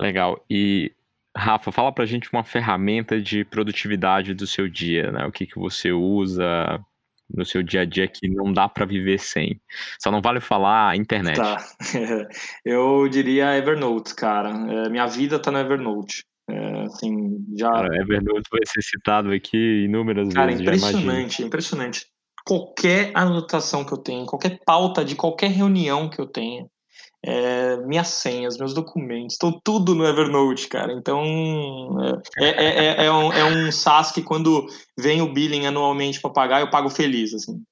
Legal. 0.00 0.42
E, 0.48 0.92
Rafa, 1.36 1.70
fala 1.70 1.92
pra 1.92 2.06
gente 2.06 2.32
uma 2.32 2.42
ferramenta 2.42 3.20
de 3.20 3.44
produtividade 3.44 4.34
do 4.34 4.46
seu 4.46 4.68
dia, 4.68 5.12
né? 5.12 5.26
O 5.26 5.32
que, 5.32 5.46
que 5.46 5.58
você 5.58 5.92
usa 5.92 6.80
no 7.32 7.44
seu 7.44 7.62
dia 7.62 7.82
a 7.82 7.84
dia 7.84 8.08
que 8.08 8.28
não 8.28 8.52
dá 8.52 8.68
para 8.68 8.86
viver 8.86 9.18
sem. 9.18 9.60
Só 9.98 10.10
não 10.10 10.20
vale 10.20 10.40
falar 10.40 10.96
internet. 10.96 11.36
Tá. 11.36 11.56
Eu 12.64 13.08
diria 13.08 13.56
Evernote, 13.56 14.14
cara. 14.14 14.50
É, 14.50 14.88
minha 14.88 15.06
vida 15.06 15.38
tá 15.38 15.50
no 15.50 15.58
Evernote. 15.58 16.24
É, 16.48 16.82
assim, 16.82 17.44
já... 17.56 17.70
Cara, 17.70 17.96
Evernote 17.96 18.48
vai 18.50 18.60
ser 18.66 18.82
citado 18.82 19.30
aqui 19.30 19.84
inúmeras 19.84 20.32
cara, 20.32 20.48
vezes. 20.48 20.64
Cara, 20.64 20.76
impressionante, 20.76 21.42
impressionante 21.42 22.11
qualquer 22.44 23.12
anotação 23.14 23.84
que 23.84 23.92
eu 23.92 23.98
tenho, 23.98 24.26
qualquer 24.26 24.58
pauta 24.64 25.04
de 25.04 25.14
qualquer 25.14 25.50
reunião 25.50 26.08
que 26.08 26.20
eu 26.20 26.26
tenha, 26.26 26.66
é, 27.24 27.76
minhas 27.78 28.08
senhas, 28.08 28.58
meus 28.58 28.74
documentos, 28.74 29.34
estão 29.34 29.60
tudo 29.62 29.94
no 29.94 30.04
Evernote, 30.04 30.68
cara. 30.68 30.92
Então, 30.92 31.22
é, 32.38 32.46
é, 32.46 32.86
é, 32.86 33.06
é 33.06 33.12
um, 33.12 33.32
é 33.32 33.44
um 33.44 33.70
SaaS 33.70 34.10
que 34.10 34.22
quando 34.22 34.66
vem 34.98 35.22
o 35.22 35.32
billing 35.32 35.66
anualmente 35.66 36.20
para 36.20 36.32
pagar, 36.32 36.60
eu 36.60 36.70
pago 36.70 36.90
feliz, 36.90 37.32
assim. 37.32 37.62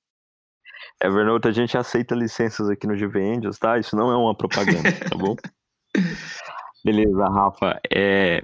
Evernote, 1.03 1.49
a 1.49 1.53
gente 1.53 1.77
aceita 1.77 2.15
licenças 2.15 2.69
aqui 2.69 2.87
no 2.87 2.95
GV 2.95 3.37
Angels, 3.37 3.59
tá? 3.59 3.79
Isso 3.79 3.97
não 3.97 4.13
é 4.13 4.17
uma 4.17 4.35
propaganda, 4.35 4.93
tá 4.93 5.17
bom? 5.17 5.35
Beleza, 6.85 7.25
Rafa. 7.29 7.81
É, 7.93 8.43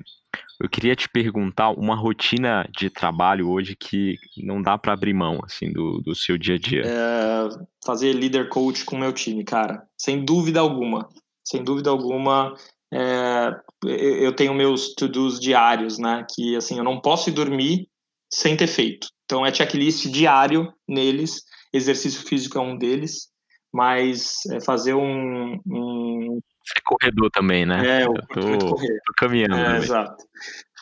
eu 0.60 0.68
queria 0.68 0.96
te 0.96 1.08
perguntar 1.08 1.70
uma 1.70 1.94
rotina 1.94 2.68
de 2.76 2.88
trabalho 2.88 3.48
hoje 3.50 3.76
que 3.76 4.16
não 4.38 4.62
dá 4.62 4.78
para 4.78 4.92
abrir 4.92 5.12
mão, 5.12 5.40
assim, 5.44 5.72
do, 5.72 6.00
do 6.00 6.14
seu 6.14 6.38
dia 6.38 6.54
a 6.54 6.58
dia. 6.58 6.82
É, 6.84 7.48
fazer 7.84 8.12
líder 8.12 8.48
coach 8.48 8.84
com 8.84 8.96
meu 8.96 9.12
time, 9.12 9.44
cara. 9.44 9.86
Sem 9.98 10.24
dúvida 10.24 10.60
alguma. 10.60 11.08
Sem 11.44 11.62
dúvida 11.62 11.90
alguma, 11.90 12.54
é, 12.92 13.54
eu 13.84 14.34
tenho 14.34 14.54
meus 14.54 14.94
to-dos 14.94 15.38
diários, 15.38 15.98
né? 15.98 16.26
Que, 16.34 16.56
assim, 16.56 16.78
eu 16.78 16.84
não 16.84 17.00
posso 17.00 17.30
ir 17.30 17.32
dormir 17.32 17.88
sem 18.32 18.56
ter 18.56 18.66
feito. 18.66 19.08
Então, 19.24 19.44
é 19.44 19.52
checklist 19.52 20.06
diário 20.10 20.72
neles. 20.88 21.42
Exercício 21.72 22.26
físico 22.26 22.58
é 22.58 22.60
um 22.60 22.76
deles. 22.76 23.28
Mas 23.72 24.46
é 24.50 24.60
fazer 24.60 24.94
um, 24.94 25.60
um 25.66 26.40
você 26.66 26.78
é 26.78 26.82
corredor 26.84 27.30
também, 27.30 27.64
né? 27.64 28.00
É, 28.00 28.04
eu, 28.04 28.14
eu 28.14 28.26
curto 28.26 28.46
muito 28.46 28.66
correr. 28.66 29.00
Tô 29.06 29.12
caminhando. 29.16 29.56
É, 29.56 29.76
exato. 29.76 30.24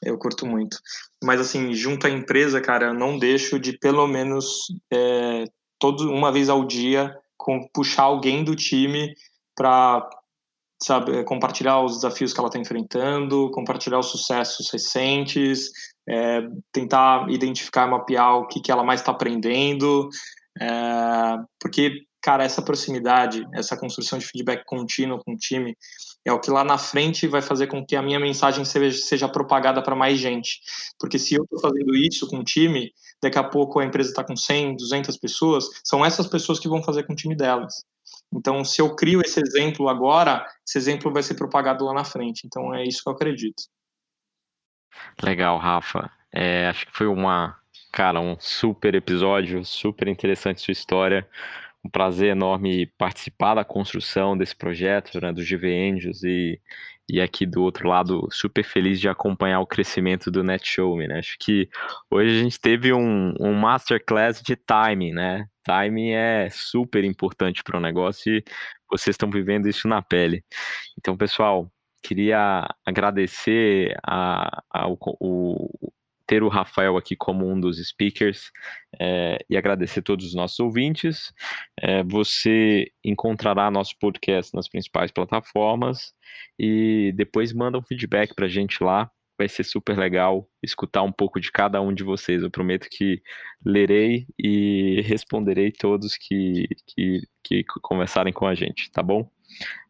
Eu 0.02 0.18
curto 0.18 0.46
muito. 0.46 0.78
Mas 1.22 1.40
assim, 1.40 1.74
junto 1.74 2.06
à 2.06 2.10
empresa, 2.10 2.60
cara, 2.60 2.86
eu 2.86 2.94
não 2.94 3.18
deixo 3.18 3.58
de 3.58 3.78
pelo 3.78 4.06
menos 4.06 4.66
é, 4.92 5.44
todo, 5.78 6.10
uma 6.10 6.32
vez 6.32 6.48
ao 6.48 6.64
dia 6.64 7.14
com, 7.36 7.68
puxar 7.72 8.04
alguém 8.04 8.42
do 8.42 8.56
time 8.56 9.14
para 9.54 10.08
sabe, 10.82 11.24
compartilhar 11.24 11.80
os 11.80 11.96
desafios 11.96 12.32
que 12.32 12.40
ela 12.40 12.48
está 12.48 12.58
enfrentando, 12.58 13.50
compartilhar 13.52 13.98
os 13.98 14.10
sucessos 14.10 14.70
recentes, 14.70 15.70
é, 16.06 16.42
tentar 16.72 17.30
identificar, 17.30 17.86
mapear 17.86 18.36
o 18.36 18.46
que, 18.46 18.60
que 18.60 18.70
ela 18.70 18.84
mais 18.84 19.00
está 19.00 19.12
aprendendo, 19.12 20.08
é, 20.60 21.36
porque 21.58 22.02
cara, 22.24 22.42
essa 22.42 22.62
proximidade, 22.62 23.46
essa 23.52 23.76
construção 23.76 24.18
de 24.18 24.24
feedback 24.24 24.64
contínuo 24.64 25.22
com 25.22 25.34
o 25.34 25.36
time, 25.36 25.76
é 26.24 26.32
o 26.32 26.40
que 26.40 26.50
lá 26.50 26.64
na 26.64 26.78
frente 26.78 27.26
vai 27.26 27.42
fazer 27.42 27.66
com 27.66 27.84
que 27.84 27.94
a 27.94 28.00
minha 28.00 28.18
mensagem 28.18 28.64
seja, 28.64 28.98
seja 28.98 29.28
propagada 29.28 29.82
para 29.82 29.94
mais 29.94 30.18
gente. 30.18 30.58
Porque 30.98 31.18
se 31.18 31.34
eu 31.34 31.44
estou 31.44 31.60
fazendo 31.60 31.94
isso 31.94 32.26
com 32.26 32.38
o 32.38 32.44
time, 32.44 32.90
daqui 33.22 33.38
a 33.38 33.44
pouco 33.44 33.78
a 33.78 33.84
empresa 33.84 34.08
está 34.08 34.24
com 34.24 34.34
100, 34.34 34.76
200 34.76 35.18
pessoas, 35.18 35.66
são 35.84 36.02
essas 36.02 36.26
pessoas 36.26 36.58
que 36.58 36.66
vão 36.66 36.82
fazer 36.82 37.02
com 37.02 37.12
o 37.12 37.16
time 37.16 37.36
delas. 37.36 37.84
Então, 38.32 38.64
se 38.64 38.80
eu 38.80 38.96
crio 38.96 39.20
esse 39.20 39.38
exemplo 39.38 39.86
agora, 39.90 40.46
esse 40.66 40.78
exemplo 40.78 41.12
vai 41.12 41.22
ser 41.22 41.34
propagado 41.34 41.84
lá 41.84 41.92
na 41.92 42.04
frente. 42.04 42.46
Então, 42.46 42.74
é 42.74 42.84
isso 42.84 43.02
que 43.02 43.08
eu 43.10 43.12
acredito. 43.12 43.64
Legal, 45.22 45.58
Rafa. 45.58 46.10
É, 46.32 46.68
acho 46.68 46.86
que 46.86 46.96
foi 46.96 47.06
uma, 47.06 47.54
cara, 47.92 48.18
um 48.18 48.34
super 48.40 48.94
episódio, 48.94 49.62
super 49.62 50.08
interessante 50.08 50.62
sua 50.62 50.72
história 50.72 51.28
um 51.84 51.90
prazer 51.90 52.30
enorme 52.30 52.86
participar 52.98 53.54
da 53.54 53.64
construção 53.64 54.36
desse 54.36 54.56
projeto, 54.56 55.20
né, 55.20 55.32
do 55.32 55.42
GV 55.42 55.90
Angels 55.90 56.22
e, 56.22 56.58
e 57.08 57.20
aqui 57.20 57.44
do 57.44 57.62
outro 57.62 57.88
lado 57.88 58.26
super 58.30 58.64
feliz 58.64 58.98
de 58.98 59.08
acompanhar 59.08 59.60
o 59.60 59.66
crescimento 59.66 60.30
do 60.30 60.42
NetShowme, 60.42 61.06
né? 61.06 61.18
Acho 61.18 61.36
que 61.38 61.68
hoje 62.10 62.38
a 62.38 62.42
gente 62.42 62.58
teve 62.58 62.92
um, 62.94 63.34
um 63.38 63.52
masterclass 63.52 64.40
de 64.42 64.56
timing, 64.56 65.12
né? 65.12 65.46
Timing 65.64 66.12
é 66.12 66.48
super 66.50 67.04
importante 67.04 67.62
para 67.62 67.76
o 67.76 67.80
negócio 67.80 68.32
e 68.32 68.44
vocês 68.90 69.14
estão 69.14 69.30
vivendo 69.30 69.68
isso 69.68 69.86
na 69.86 70.00
pele. 70.00 70.42
Então, 70.98 71.16
pessoal, 71.16 71.70
queria 72.02 72.66
agradecer 72.86 73.94
a, 74.06 74.62
a, 74.70 74.88
o, 74.88 75.70
ter 76.26 76.42
o 76.42 76.48
Rafael 76.48 76.96
aqui 76.96 77.16
como 77.16 77.48
um 77.50 77.58
dos 77.58 77.78
speakers 77.86 78.50
é, 79.00 79.38
e 79.48 79.56
agradecer 79.56 80.00
a 80.00 80.02
todos 80.02 80.26
os 80.26 80.34
nossos 80.34 80.58
ouvintes. 80.60 81.32
É, 81.80 82.02
você 82.02 82.90
encontrará 83.04 83.70
nosso 83.70 83.96
podcast 83.98 84.54
nas 84.54 84.68
principais 84.68 85.10
plataformas 85.10 86.12
e 86.58 87.12
depois 87.16 87.52
manda 87.52 87.78
um 87.78 87.82
feedback 87.82 88.34
para 88.34 88.46
a 88.46 88.48
gente 88.48 88.82
lá. 88.82 89.10
Vai 89.36 89.48
ser 89.48 89.64
super 89.64 89.98
legal 89.98 90.48
escutar 90.62 91.02
um 91.02 91.10
pouco 91.10 91.40
de 91.40 91.50
cada 91.50 91.80
um 91.80 91.92
de 91.92 92.04
vocês. 92.04 92.42
Eu 92.42 92.50
prometo 92.50 92.86
que 92.90 93.20
lerei 93.64 94.26
e 94.38 95.00
responderei 95.02 95.72
todos 95.72 96.16
que, 96.16 96.68
que, 96.86 97.20
que 97.42 97.64
conversarem 97.82 98.32
com 98.32 98.46
a 98.46 98.54
gente, 98.54 98.90
tá 98.92 99.02
bom? 99.02 99.28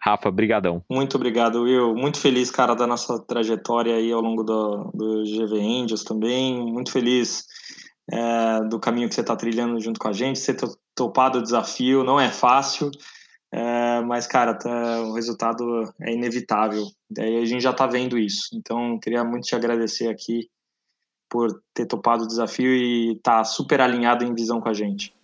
Rafa, 0.01 0.31
brigadão. 0.31 0.83
Muito 0.91 1.17
obrigado, 1.17 1.63
Will. 1.63 1.95
Muito 1.95 2.21
feliz, 2.21 2.51
cara, 2.51 2.75
da 2.75 2.87
nossa 2.87 3.19
trajetória 3.21 3.95
aí 3.97 4.13
ao 4.13 4.21
longo 4.21 4.43
do, 4.43 4.91
do 4.93 5.23
GV 5.25 5.61
Angels 5.61 6.05
também. 6.05 6.63
Muito 6.63 6.93
feliz 6.93 7.47
é, 8.13 8.61
do 8.69 8.79
caminho 8.79 9.09
que 9.09 9.15
você 9.15 9.23
está 9.23 9.35
trilhando 9.35 9.81
junto 9.81 9.99
com 9.99 10.09
a 10.09 10.13
gente. 10.13 10.39
Você 10.39 10.55
topado 10.95 11.39
o 11.39 11.43
desafio 11.43 12.05
não 12.05 12.21
é 12.21 12.31
fácil, 12.31 12.91
é, 13.53 14.01
mas, 14.03 14.27
cara, 14.27 14.55
tá, 14.55 15.01
o 15.03 15.15
resultado 15.15 15.93
é 16.03 16.13
inevitável. 16.13 16.85
Daí 17.11 17.39
a 17.39 17.45
gente 17.45 17.63
já 17.63 17.71
está 17.71 17.87
vendo 17.87 18.19
isso. 18.19 18.49
Então, 18.53 18.99
queria 18.99 19.25
muito 19.25 19.45
te 19.45 19.55
agradecer 19.55 20.09
aqui 20.09 20.49
por 21.29 21.63
ter 21.73 21.87
topado 21.87 22.25
o 22.25 22.27
desafio 22.27 22.73
e 22.75 23.13
estar 23.13 23.39
tá 23.39 23.45
super 23.45 23.81
alinhado 23.81 24.25
em 24.25 24.35
visão 24.35 24.61
com 24.61 24.69
a 24.69 24.75
gente. 24.75 25.15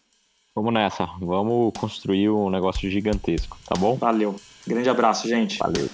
Vamos 0.60 0.74
nessa. 0.74 1.08
Vamos 1.18 1.72
construir 1.78 2.28
um 2.28 2.50
negócio 2.50 2.90
gigantesco, 2.90 3.56
tá 3.66 3.74
bom? 3.80 3.96
Valeu. 3.96 4.36
Grande 4.66 4.90
abraço, 4.90 5.26
gente. 5.26 5.56
Valeu. 5.58 5.88